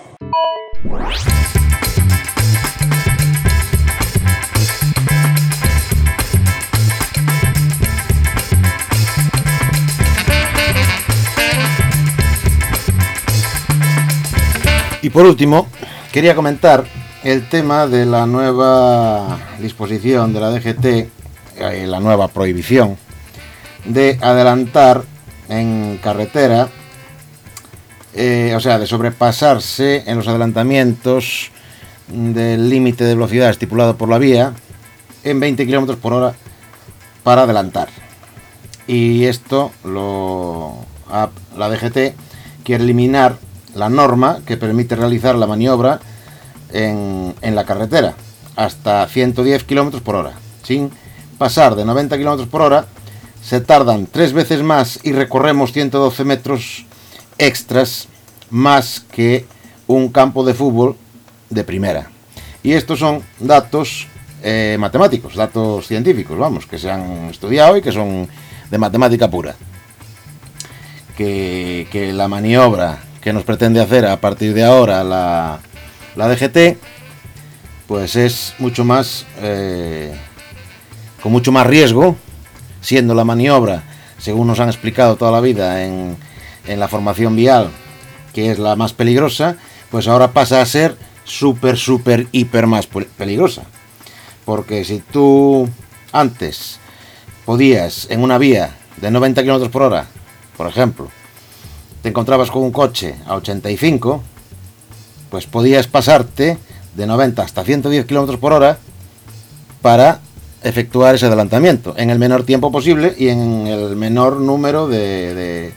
Y 15.07 15.11
por 15.11 15.25
último, 15.25 15.69
quería 16.11 16.35
comentar 16.35 16.85
el 17.23 17.49
tema 17.49 17.87
de 17.87 18.05
la 18.05 18.27
nueva 18.27 19.39
disposición 19.61 20.33
de 20.33 20.41
la 20.41 20.51
DGT, 20.51 20.85
eh, 20.85 21.87
la 21.87 22.01
nueva 22.01 22.27
prohibición 22.27 22.97
de 23.85 24.19
adelantar 24.21 25.05
en 25.49 26.01
carretera, 26.03 26.69
eh, 28.15 28.53
o 28.57 28.59
sea, 28.59 28.81
de 28.81 28.89
sobrepasarse 28.89 30.03
en 30.11 30.17
los 30.17 30.27
adelantamientos 30.27 31.53
del 32.09 32.69
límite 32.69 33.05
de 33.05 33.15
velocidad 33.15 33.51
estipulado 33.51 33.97
por 33.97 34.09
la 34.09 34.19
vía 34.19 34.55
en 35.23 35.39
20 35.39 35.67
km 35.67 35.97
por 35.99 36.15
hora 36.15 36.35
para 37.23 37.43
adelantar. 37.43 37.91
Y 38.89 39.27
esto 39.27 39.71
la 39.85 41.69
DGT 41.69 42.17
quiere 42.65 42.83
eliminar 42.83 43.39
la 43.77 43.89
norma 43.89 44.41
que 44.47 44.57
permite 44.57 44.97
realizar 44.97 45.37
la 45.37 45.47
maniobra 45.47 46.01
en, 46.73 47.35
en 47.43 47.55
la 47.55 47.65
carretera 47.65 48.15
hasta 48.57 49.07
110 49.07 49.65
km 49.65 50.01
por 50.01 50.17
hora. 50.17 50.33
Sin 50.63 50.91
pasar 51.39 51.77
de 51.77 51.85
90 51.85 52.17
km 52.17 52.47
por 52.49 52.63
hora, 52.63 52.87
se 53.43 53.61
tardan 53.61 54.09
tres 54.11 54.33
veces 54.33 54.63
más 54.63 54.99
y 55.05 55.13
recorremos 55.13 55.73
112 55.73 56.25
metros 56.25 56.87
extras 57.39 58.09
más 58.51 59.05
que 59.13 59.45
un 59.87 60.09
campo 60.09 60.45
de 60.45 60.55
fútbol 60.55 60.97
de 61.51 61.63
primera. 61.63 62.11
Y 62.63 62.73
estos 62.73 62.99
son 62.99 63.23
datos 63.39 64.09
eh, 64.43 64.77
matemáticos, 64.81 65.37
datos 65.37 65.87
científicos, 65.87 66.37
vamos, 66.37 66.67
que 66.67 66.79
se 66.79 66.91
han 66.91 67.27
estudiado 67.31 67.77
y 67.77 67.83
que 67.83 67.93
son 67.93 68.29
de 68.71 68.79
matemática 68.79 69.31
pura. 69.31 69.55
Que, 71.17 71.87
que 71.91 72.13
la 72.13 72.29
maniobra 72.29 72.99
que 73.27 73.33
nos 73.33 73.43
pretende 73.43 73.81
hacer 73.81 74.07
a 74.07 74.21
partir 74.21 74.55
de 74.55 74.63
ahora 74.63 75.03
la, 75.03 75.59
la 76.15 76.29
DGT, 76.29 76.79
pues 77.89 78.15
es 78.15 78.55
mucho 78.61 78.85
más, 78.85 79.27
eh, 79.41 80.15
con 81.21 81.33
mucho 81.33 81.51
más 81.51 81.67
riesgo, 81.67 82.15
siendo 82.81 83.17
la 83.17 83.25
maniobra, 83.25 83.83
según 84.17 84.47
nos 84.47 84.61
han 84.61 84.69
explicado 84.69 85.17
toda 85.17 85.33
la 85.33 85.41
vida 85.41 85.85
en, 85.85 86.17
en 86.69 86.79
la 86.79 86.87
formación 86.87 87.35
vial, 87.35 87.71
que 88.33 88.53
es 88.53 88.61
la 88.61 88.77
más 88.77 88.93
peligrosa, 88.93 89.57
pues 89.91 90.07
ahora 90.07 90.31
pasa 90.31 90.61
a 90.61 90.67
ser 90.67 90.95
súper, 91.25 91.77
súper, 91.79 92.29
hiper 92.31 92.69
más 92.69 92.87
peligrosa. 92.87 93.65
Porque 94.45 94.85
si 94.85 95.01
tú 95.01 95.69
antes 96.13 96.79
podías 97.45 98.07
en 98.09 98.23
una 98.23 98.39
vía 98.39 98.77
de 98.99 99.11
90 99.11 99.43
km 99.43 99.69
por 99.69 99.83
hora, 99.83 100.07
por 100.57 100.69
ejemplo, 100.69 101.11
te 102.07 102.11
encontrabas 102.11 102.53
con 102.53 102.63
un 102.63 102.71
coche 102.71 103.17
a 103.27 103.35
85, 103.35 104.23
pues 105.29 105.47
podías 105.47 105.89
pasarte 105.89 106.57
de 106.95 107.05
90 107.05 107.43
hasta 107.43 107.65
110 107.65 108.07
km 108.07 108.39
por 108.39 108.53
hora 108.53 108.79
para 109.83 110.21
efectuar 110.63 111.17
ese 111.17 111.27
adelantamiento 111.27 111.95
en 111.97 112.11
el 112.11 112.21
menor 112.21 112.45
tiempo 112.45 112.71
posible 112.71 113.13
y 113.19 113.27
en 113.27 113.67
el 113.67 113.97
menor 113.97 114.37
número 114.37 114.87
de, 114.87 115.73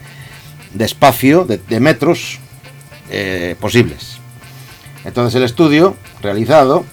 espacio, 0.77 1.45
de, 1.45 1.79
metros 1.79 2.37
eh, 3.09 3.55
posibles. 3.59 4.19
Entonces 5.05 5.33
el 5.33 5.41
estudio 5.41 5.95
realizado 6.21 6.85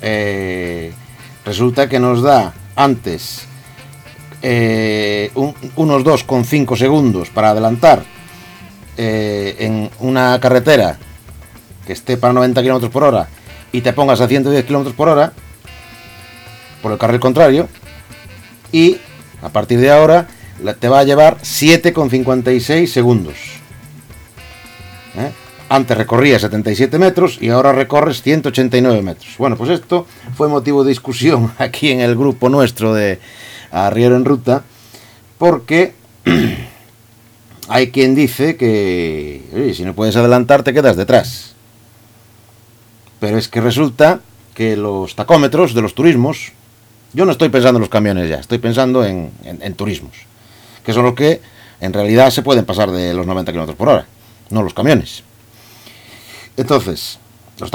eh, 0.00 0.92
resulta 1.44 1.88
que 1.88 1.98
nos 1.98 2.22
da 2.22 2.54
antes 2.76 3.46
eh, 4.42 5.32
un, 5.34 5.56
unos 5.74 6.04
2,5 6.04 6.76
segundos 6.76 7.30
para 7.30 7.50
adelantar 7.50 8.19
eh, 9.02 9.56
en 9.60 9.90
una 10.00 10.38
carretera 10.40 10.98
que 11.86 11.94
esté 11.94 12.18
para 12.18 12.34
90 12.34 12.62
km 12.62 12.90
por 12.90 13.04
hora 13.04 13.28
y 13.72 13.80
te 13.80 13.94
pongas 13.94 14.20
a 14.20 14.28
110 14.28 14.62
km 14.66 14.92
por 14.92 15.08
hora 15.08 15.32
por 16.82 16.92
el 16.92 16.98
carril 16.98 17.18
contrario 17.18 17.66
y 18.72 18.98
a 19.40 19.48
partir 19.48 19.80
de 19.80 19.90
ahora 19.90 20.28
te 20.78 20.90
va 20.90 20.98
a 20.98 21.04
llevar 21.04 21.38
7,56 21.38 22.86
segundos. 22.88 23.36
¿Eh? 25.16 25.32
Antes 25.70 25.96
recorría 25.96 26.38
77 26.38 26.98
metros 26.98 27.38
y 27.40 27.48
ahora 27.48 27.72
recorres 27.72 28.20
189 28.20 29.00
metros. 29.00 29.30
Bueno, 29.38 29.56
pues 29.56 29.70
esto 29.70 30.06
fue 30.36 30.48
motivo 30.48 30.84
de 30.84 30.90
discusión 30.90 31.50
aquí 31.58 31.90
en 31.90 32.00
el 32.00 32.16
grupo 32.16 32.50
nuestro 32.50 32.92
de 32.92 33.18
Arriero 33.72 34.16
en 34.16 34.26
Ruta 34.26 34.62
porque 35.38 35.94
hay 37.72 37.92
quien 37.92 38.16
dice 38.16 38.56
que 38.56 39.72
si 39.76 39.84
no 39.84 39.94
puedes 39.94 40.16
adelantar 40.16 40.64
te 40.64 40.74
quedas 40.74 40.96
detrás. 40.96 41.54
Pero 43.20 43.38
es 43.38 43.46
que 43.46 43.60
resulta 43.60 44.20
que 44.54 44.76
los 44.76 45.14
tacómetros 45.14 45.72
de 45.72 45.80
los 45.80 45.94
turismos, 45.94 46.50
yo 47.12 47.24
no 47.24 47.30
estoy 47.30 47.48
pensando 47.48 47.78
en 47.78 47.82
los 47.82 47.88
camiones 47.88 48.28
ya, 48.28 48.38
estoy 48.40 48.58
pensando 48.58 49.04
en, 49.04 49.30
turismos, 49.76 50.16
que 50.84 50.92
son 50.92 51.04
los 51.04 51.14
que 51.14 51.40
en 51.80 51.92
realidad 51.92 52.30
se 52.30 52.42
pueden 52.42 52.64
pasar 52.64 52.90
de 52.90 53.14
los 53.14 53.24
90 53.24 53.52
km 53.52 53.74
por 53.76 53.88
hora, 53.88 54.06
no 54.50 54.64
los 54.64 54.74
camiones. 54.74 55.22
Entonces, 56.56 57.20
los 57.60 57.70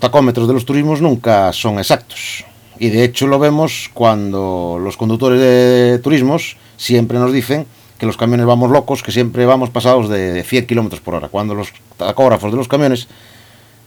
tacómetros 0.00 0.48
de 0.48 0.54
los 0.54 0.64
turismos 0.64 1.00
nunca 1.00 1.52
son 1.52 1.78
exactos. 1.78 2.44
Y 2.80 2.88
de 2.88 3.04
hecho 3.04 3.28
lo 3.28 3.38
vemos 3.38 3.88
cuando 3.94 4.80
los 4.82 4.96
conductores 4.96 5.40
de 5.40 6.00
turismos 6.02 6.56
siempre 6.76 7.20
nos 7.20 7.32
dicen 7.32 7.66
que 7.98 8.06
los 8.06 8.16
camiones 8.16 8.46
vamos 8.46 8.70
locos, 8.70 9.02
que 9.02 9.12
siempre 9.12 9.44
vamos 9.44 9.70
pasados 9.70 10.08
de 10.08 10.44
100 10.44 10.66
km 10.66 11.00
por 11.00 11.16
hora, 11.16 11.28
cuando 11.28 11.54
los 11.54 11.72
tacógrafos 11.96 12.52
de 12.52 12.56
los 12.56 12.68
camiones 12.68 13.08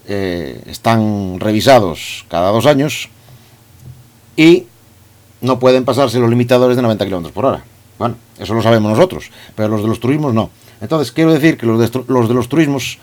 eh, 0.07 0.61
están 0.67 1.39
revisados 1.39 2.25
cada 2.27 2.51
dos 2.51 2.65
años 2.65 3.09
y 4.35 4.65
no 5.39 5.59
pueden 5.59 5.85
pasarse 5.85 6.19
los 6.19 6.29
limitadores 6.29 6.75
de 6.75 6.81
90 6.83 7.05
km 7.05 7.31
por 7.31 7.45
hora. 7.45 7.63
Bueno, 7.97 8.15
eso 8.39 8.53
lo 8.53 8.61
sabemos 8.61 8.91
nosotros, 8.91 9.31
pero 9.55 9.69
los 9.69 9.81
de 9.81 9.87
los 9.87 9.99
turismos 9.99 10.33
no. 10.33 10.49
Entonces, 10.81 11.11
quiero 11.11 11.31
decir 11.33 11.57
que 11.57 11.65
los 11.65 11.79
de 11.79 12.03
los, 12.07 12.27
de 12.27 12.47
turismos 12.47 12.97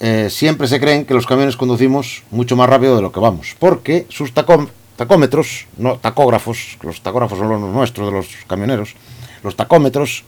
eh, 0.00 0.28
siempre 0.30 0.66
se 0.66 0.80
creen 0.80 1.04
que 1.04 1.14
los 1.14 1.26
camiones 1.26 1.56
conducimos 1.56 2.22
mucho 2.30 2.56
más 2.56 2.68
rápido 2.68 2.96
de 2.96 3.02
lo 3.02 3.12
que 3.12 3.20
vamos, 3.20 3.54
porque 3.58 4.06
sus 4.08 4.32
tacó 4.32 4.68
tacómetros, 4.96 5.66
no 5.76 5.96
tacógrafos, 5.96 6.78
los 6.82 7.02
tacógrafos 7.02 7.38
son 7.38 7.48
los 7.48 7.60
nuestros, 7.60 8.06
de 8.06 8.12
los 8.12 8.28
camioneros, 8.46 8.94
los 9.42 9.56
tacómetros 9.56 10.24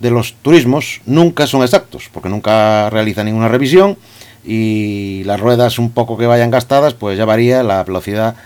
de 0.00 0.10
los 0.10 0.34
turismos 0.42 1.00
nunca 1.06 1.46
son 1.46 1.62
exactos, 1.62 2.10
porque 2.12 2.28
nunca 2.28 2.90
realizan 2.90 3.26
ninguna 3.26 3.48
revisión 3.48 3.96
y 4.44 5.22
las 5.24 5.40
ruedas 5.40 5.78
un 5.78 5.90
poco 5.90 6.18
que 6.18 6.26
vayan 6.26 6.50
gastadas, 6.50 6.94
pues 6.94 7.16
ya 7.16 7.24
varía 7.24 7.62
la 7.62 7.82
velocidad 7.84 8.36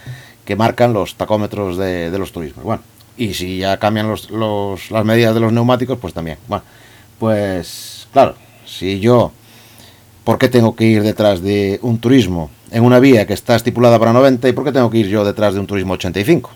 que 0.44 0.56
marcan 0.56 0.92
los 0.92 1.16
tacómetros 1.16 1.76
de, 1.76 2.16
los 2.16 2.32
turismos. 2.32 2.64
Bueno, 2.64 2.82
y 3.16 3.34
si 3.34 3.58
ya 3.58 3.78
cambian 3.78 4.08
los, 4.08 4.30
los, 4.30 4.90
las 4.90 5.04
medidas 5.04 5.34
de 5.34 5.40
los 5.40 5.52
neumáticos, 5.52 5.98
pues 5.98 6.14
también. 6.14 6.38
Bueno, 6.46 6.64
pues 7.18 8.06
claro, 8.12 8.36
si 8.64 9.00
yo, 9.00 9.32
¿por 10.24 10.38
qué 10.38 10.48
tengo 10.48 10.76
que 10.76 10.84
ir 10.84 11.02
detrás 11.02 11.42
de 11.42 11.78
un 11.82 11.98
turismo 11.98 12.50
en 12.70 12.84
una 12.84 13.00
vía 13.00 13.26
que 13.26 13.34
está 13.34 13.56
estipulada 13.56 13.98
para 13.98 14.12
90 14.12 14.48
y 14.48 14.52
por 14.52 14.64
qué 14.64 14.72
tengo 14.72 14.90
que 14.90 14.98
ir 14.98 15.08
yo 15.08 15.24
detrás 15.24 15.54
de 15.54 15.60
un 15.60 15.66
turismo 15.66 15.94
85? 15.94 16.50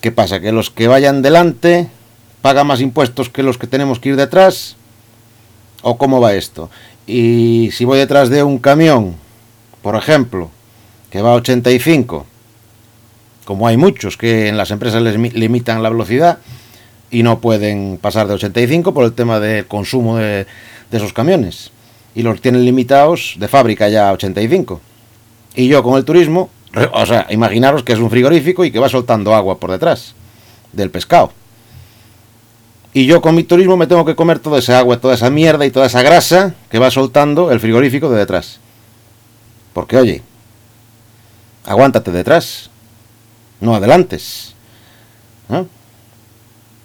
¿Qué 0.00 0.12
pasa? 0.12 0.40
¿Que 0.40 0.52
los 0.52 0.70
que 0.70 0.86
vayan 0.86 1.22
delante 1.22 1.88
pagan 2.40 2.68
más 2.68 2.80
impuestos 2.80 3.28
que 3.28 3.42
los 3.42 3.58
que 3.58 3.66
tenemos 3.66 3.98
que 3.98 4.10
ir 4.10 4.16
detrás? 4.16 4.76
¿O 5.82 5.98
cómo 5.98 6.20
va 6.20 6.34
esto? 6.34 6.70
Y 7.06 7.70
si 7.72 7.84
voy 7.84 7.98
detrás 7.98 8.28
de 8.28 8.42
un 8.42 8.58
camión, 8.58 9.16
por 9.82 9.96
ejemplo, 9.96 10.50
que 11.10 11.22
va 11.22 11.32
a 11.32 11.36
85, 11.36 12.26
como 13.44 13.66
hay 13.66 13.76
muchos 13.76 14.16
que 14.16 14.48
en 14.48 14.56
las 14.56 14.70
empresas 14.70 15.02
les 15.02 15.16
limitan 15.34 15.82
la 15.82 15.90
velocidad 15.90 16.38
y 17.10 17.22
no 17.22 17.40
pueden 17.40 17.98
pasar 18.00 18.28
de 18.28 18.34
85 18.34 18.92
por 18.92 19.04
el 19.04 19.14
tema 19.14 19.40
del 19.40 19.66
consumo 19.66 20.16
de, 20.18 20.46
de 20.90 20.96
esos 20.96 21.12
camiones, 21.12 21.72
y 22.14 22.22
los 22.22 22.40
tienen 22.40 22.64
limitados 22.64 23.36
de 23.38 23.48
fábrica 23.48 23.88
ya 23.88 24.10
a 24.10 24.12
85. 24.12 24.80
Y 25.54 25.68
yo 25.68 25.82
con 25.82 25.96
el 25.96 26.04
turismo 26.04 26.50
o 26.92 27.06
sea, 27.06 27.26
imaginaros 27.30 27.82
que 27.82 27.92
es 27.92 27.98
un 27.98 28.10
frigorífico 28.10 28.64
y 28.64 28.70
que 28.70 28.78
va 28.78 28.88
soltando 28.88 29.34
agua 29.34 29.58
por 29.58 29.70
detrás 29.70 30.14
del 30.72 30.90
pescado. 30.90 31.32
Y 32.92 33.06
yo 33.06 33.20
con 33.20 33.34
mi 33.34 33.44
turismo 33.44 33.76
me 33.76 33.86
tengo 33.86 34.04
que 34.04 34.16
comer 34.16 34.38
toda 34.38 34.58
esa 34.58 34.78
agua, 34.78 35.00
toda 35.00 35.14
esa 35.14 35.30
mierda 35.30 35.66
y 35.66 35.70
toda 35.70 35.86
esa 35.86 36.02
grasa 36.02 36.54
que 36.70 36.78
va 36.78 36.90
soltando 36.90 37.50
el 37.52 37.60
frigorífico 37.60 38.10
de 38.10 38.18
detrás. 38.18 38.60
Porque 39.72 39.96
oye, 39.96 40.22
aguántate 41.64 42.10
detrás, 42.10 42.70
no 43.60 43.74
adelantes. 43.74 44.54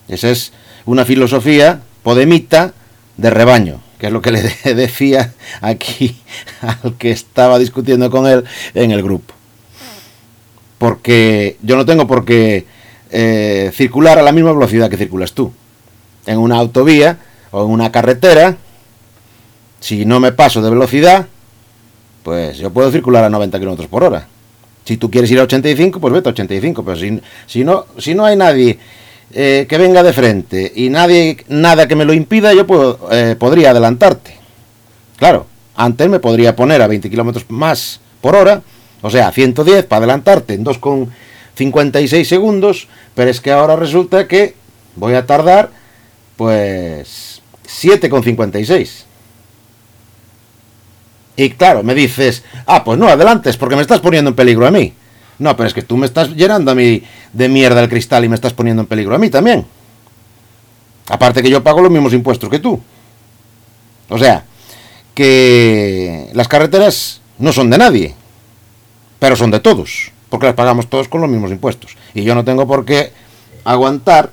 Esa 0.08 0.29
es 0.29 0.51
una 0.86 1.06
filosofía 1.06 1.82
podemita 2.03 2.73
de 3.17 3.29
rebaño, 3.29 3.82
que 3.97 4.08
es 4.08 4.13
lo 4.13 4.21
que 4.21 4.32
le 4.32 4.41
decía 4.75 5.34
aquí 5.62 6.21
al 6.62 6.95
que 6.97 7.12
estaba 7.12 7.60
discutiendo 7.60 8.12
con 8.12 8.27
él 8.27 8.43
en 8.73 8.91
el 8.91 9.01
grupo 9.01 9.34
porque 10.83 11.55
yo 11.61 11.77
no 11.77 11.85
tengo 11.85 12.05
por 12.07 12.25
qué 12.25 12.65
eh, 13.09 13.71
circular 13.73 14.19
a 14.19 14.21
la 14.21 14.33
misma 14.33 14.51
velocidad 14.51 14.89
que 14.89 14.97
circulas 14.97 15.31
tú. 15.31 15.53
En 16.25 16.37
una 16.37 16.57
autovía 16.57 17.19
o 17.51 17.63
en 17.63 17.71
una 17.71 17.89
carretera, 17.89 18.57
si 19.79 20.03
no 20.05 20.19
me 20.19 20.33
paso 20.33 20.61
de 20.61 20.69
velocidad, 20.69 21.27
pues 22.21 22.57
yo 22.57 22.69
puedo 22.71 22.91
circular 22.91 23.23
a 23.23 23.29
90 23.29 23.61
km 23.61 23.87
por 23.87 24.03
hora. 24.03 24.27
Si 24.83 24.97
tú 24.97 25.09
quieres 25.09 25.31
ir 25.31 25.39
a 25.39 25.43
85, 25.43 26.01
pues 26.01 26.13
vete 26.15 26.27
a 26.27 26.33
85, 26.33 26.83
pero 26.83 26.97
si, 26.97 27.63
no, 27.63 27.85
si 27.97 28.13
no 28.13 28.25
hay 28.25 28.35
nadie 28.35 28.77
eh, 29.31 29.65
que 29.69 29.77
venga 29.77 30.03
de 30.03 30.11
frente 30.11 30.69
y 30.75 30.89
nadie, 30.89 31.37
nada 31.47 31.87
que 31.87 31.95
me 31.95 32.03
lo 32.03 32.11
impida, 32.11 32.53
yo 32.53 32.67
puedo, 32.67 33.07
eh, 33.09 33.37
podría 33.39 33.69
adelantarte. 33.69 34.35
Claro, 35.15 35.47
antes 35.77 36.09
me 36.09 36.19
podría 36.19 36.57
poner 36.57 36.81
a 36.81 36.87
20 36.87 37.09
km 37.09 37.45
más 37.47 38.01
por 38.19 38.35
hora 38.35 38.63
o 39.03 39.09
sea, 39.09 39.31
110 39.31 39.85
para 39.85 39.97
adelantarte 39.97 40.53
en 40.53 40.63
2,56 40.63 42.23
segundos, 42.23 42.87
pero 43.13 43.29
es 43.29 43.41
que 43.41 43.51
ahora 43.51 43.75
resulta 43.75 44.29
que 44.29 44.55
voy 44.95 45.13
a 45.13 45.25
tardar 45.25 45.71
pues 46.37 47.41
7,56. 47.67 49.03
Y 51.35 51.49
claro, 51.49 51.83
me 51.83 51.93
dices, 51.93 52.43
ah, 52.65 52.85
pues 52.85 52.97
no 52.97 53.09
adelantes 53.09 53.57
porque 53.57 53.75
me 53.75 53.81
estás 53.81 53.99
poniendo 53.99 54.29
en 54.29 54.35
peligro 54.35 54.65
a 54.65 54.71
mí. 54.71 54.93
No, 55.37 55.57
pero 55.57 55.67
es 55.67 55.73
que 55.73 55.81
tú 55.81 55.97
me 55.97 56.05
estás 56.05 56.29
llenando 56.29 56.71
a 56.71 56.75
mí 56.75 57.03
de 57.33 57.49
mierda 57.49 57.81
el 57.81 57.89
cristal 57.89 58.23
y 58.23 58.29
me 58.29 58.35
estás 58.35 58.53
poniendo 58.53 58.83
en 58.83 58.87
peligro 58.87 59.15
a 59.15 59.19
mí 59.19 59.29
también. 59.29 59.65
Aparte 61.09 61.43
que 61.43 61.49
yo 61.49 61.61
pago 61.61 61.81
los 61.81 61.91
mismos 61.91 62.13
impuestos 62.13 62.49
que 62.49 62.59
tú. 62.59 62.79
O 64.07 64.17
sea, 64.17 64.45
que 65.13 66.29
las 66.33 66.47
carreteras 66.47 67.19
no 67.37 67.51
son 67.51 67.69
de 67.69 67.77
nadie 67.77 68.22
pero 69.23 69.38
son 69.38 69.51
de 69.51 69.62
todos, 69.62 70.12
porque 70.27 70.47
las 70.47 70.55
pagamos 70.55 70.89
todos 70.89 71.07
con 71.07 71.21
los 71.21 71.29
mismos 71.29 71.49
impuestos. 71.49 71.95
Y 72.13 72.23
yo 72.23 72.36
no 72.36 72.43
tengo 72.43 72.67
por 72.67 72.83
qué 72.83 73.13
aguantar 73.63 74.31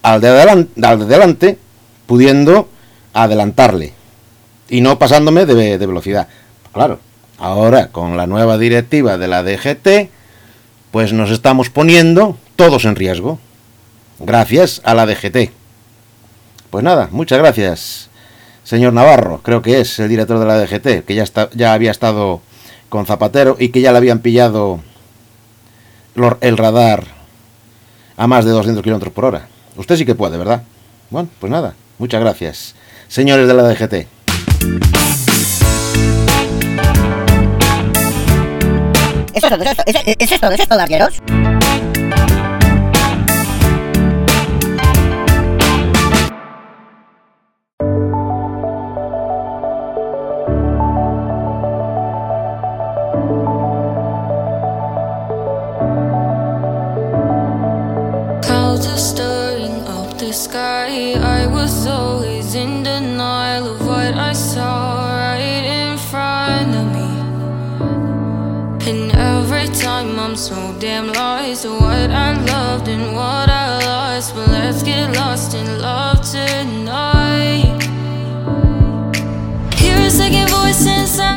al 0.00 0.22
de 0.22 0.28
adelante, 0.28 1.58
pudiendo 2.06 2.66
adelantarle 3.12 3.92
y 4.70 4.80
no 4.80 4.98
pasándome 4.98 5.44
de, 5.44 5.76
de 5.76 5.86
velocidad. 5.86 6.28
Claro, 6.72 6.98
ahora 7.36 7.88
con 7.88 8.16
la 8.16 8.26
nueva 8.26 8.56
directiva 8.56 9.18
de 9.18 9.28
la 9.28 9.42
DGT, 9.42 10.08
pues 10.92 11.12
nos 11.12 11.30
estamos 11.30 11.68
poniendo 11.68 12.38
todos 12.56 12.86
en 12.86 12.96
riesgo, 12.96 13.38
gracias 14.18 14.80
a 14.82 14.94
la 14.94 15.04
DGT. 15.04 15.50
Pues 16.70 16.82
nada, 16.82 17.10
muchas 17.10 17.36
gracias, 17.36 18.08
señor 18.64 18.94
Navarro, 18.94 19.42
creo 19.42 19.60
que 19.60 19.78
es 19.78 19.98
el 19.98 20.08
director 20.08 20.38
de 20.38 20.46
la 20.46 20.58
DGT, 20.58 21.04
que 21.04 21.14
ya, 21.14 21.22
está, 21.22 21.50
ya 21.52 21.74
había 21.74 21.90
estado 21.90 22.40
con 22.88 23.06
Zapatero 23.06 23.56
y 23.58 23.68
que 23.70 23.80
ya 23.80 23.92
le 23.92 23.98
habían 23.98 24.20
pillado 24.20 24.80
el 26.40 26.56
radar 26.56 27.04
a 28.16 28.26
más 28.26 28.44
de 28.44 28.50
200 28.50 28.82
kilómetros 28.82 29.12
por 29.12 29.24
hora. 29.26 29.48
Usted 29.76 29.96
sí 29.96 30.06
que 30.06 30.14
puede, 30.14 30.38
¿verdad? 30.38 30.62
Bueno, 31.10 31.28
pues 31.38 31.50
nada, 31.50 31.74
muchas 31.98 32.20
gracias, 32.20 32.74
señores 33.08 33.46
de 33.46 33.54
la 33.54 33.62
DGT. 33.62 34.06
¿Es 39.34 39.44
esto, 39.44 39.56
es 39.62 40.30
esto, 40.30 40.50
es 40.50 40.60
esto, 40.60 40.78
es 40.78 41.45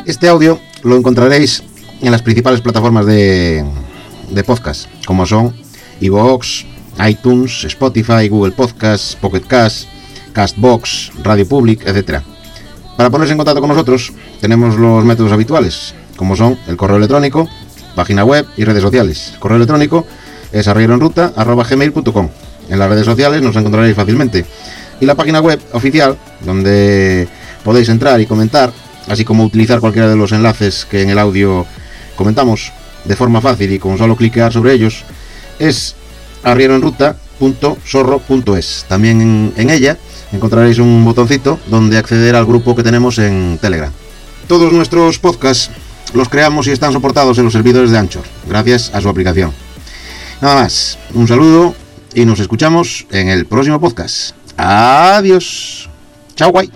Este 0.05 0.27
audio 0.27 0.59
lo 0.83 0.97
encontraréis 0.97 1.63
en 2.01 2.11
las 2.11 2.21
principales 2.21 2.59
plataformas 2.59 3.05
de, 3.05 3.63
de 4.31 4.43
podcast, 4.43 4.89
como 5.05 5.25
son 5.25 5.55
iVoox, 6.01 6.65
iTunes, 7.07 7.63
Spotify, 7.63 8.27
Google 8.27 8.51
Podcasts, 8.51 9.15
Pocket 9.15 9.47
Cast, 9.47 9.87
Castbox, 10.33 11.13
Radio 11.23 11.47
Public, 11.47 11.87
etc. 11.87 12.21
Para 12.97 13.09
ponerse 13.09 13.31
en 13.31 13.37
contacto 13.37 13.61
con 13.61 13.69
nosotros, 13.69 14.11
tenemos 14.41 14.75
los 14.75 15.05
métodos 15.05 15.31
habituales, 15.31 15.95
como 16.17 16.35
son 16.35 16.59
el 16.67 16.75
correo 16.75 16.97
electrónico, 16.97 17.47
página 17.95 18.23
web 18.23 18.45
y 18.57 18.63
redes 18.63 18.81
sociales. 18.81 19.33
correo 19.39 19.57
electrónico 19.57 20.05
es 20.51 20.67
arrieroenruta.gmail.com. 20.67 22.29
En 22.69 22.79
las 22.79 22.89
redes 22.89 23.05
sociales 23.05 23.41
nos 23.41 23.55
encontraréis 23.55 23.95
fácilmente. 23.95 24.45
Y 24.99 25.05
la 25.05 25.15
página 25.15 25.39
web 25.39 25.59
oficial, 25.73 26.17
donde 26.41 27.27
podéis 27.63 27.89
entrar 27.89 28.19
y 28.19 28.25
comentar, 28.25 28.73
así 29.07 29.23
como 29.25 29.43
utilizar 29.43 29.79
cualquiera 29.79 30.09
de 30.09 30.15
los 30.15 30.31
enlaces 30.31 30.87
que 30.89 31.01
en 31.01 31.09
el 31.09 31.19
audio 31.19 31.65
comentamos 32.15 32.71
de 33.05 33.15
forma 33.15 33.41
fácil 33.41 33.71
y 33.71 33.79
con 33.79 33.97
solo 33.97 34.15
cliquear 34.15 34.53
sobre 34.53 34.73
ellos, 34.73 35.03
es 35.57 35.95
arrieroenruta.sorro.es. 36.43 38.85
También 38.87 39.21
en, 39.21 39.53
en 39.55 39.69
ella 39.69 39.97
encontraréis 40.31 40.79
un 40.79 41.05
botoncito 41.05 41.59
donde 41.67 41.97
acceder 41.97 42.35
al 42.35 42.45
grupo 42.45 42.75
que 42.75 42.83
tenemos 42.83 43.17
en 43.19 43.57
Telegram. 43.61 43.91
Todos 44.47 44.73
nuestros 44.73 45.19
podcasts 45.19 45.69
los 46.13 46.29
creamos 46.29 46.67
y 46.67 46.71
están 46.71 46.93
soportados 46.93 47.37
en 47.37 47.45
los 47.45 47.53
servidores 47.53 47.91
de 47.91 47.97
Anchor, 47.97 48.23
gracias 48.47 48.91
a 48.93 49.01
su 49.01 49.09
aplicación. 49.09 49.51
Nada 50.41 50.61
más, 50.61 50.97
un 51.13 51.27
saludo 51.27 51.75
y 52.13 52.25
nos 52.25 52.39
escuchamos 52.39 53.05
en 53.11 53.29
el 53.29 53.45
próximo 53.45 53.79
podcast. 53.79 54.35
Adiós. 54.57 55.89
Chao, 56.35 56.51
guay. 56.51 56.69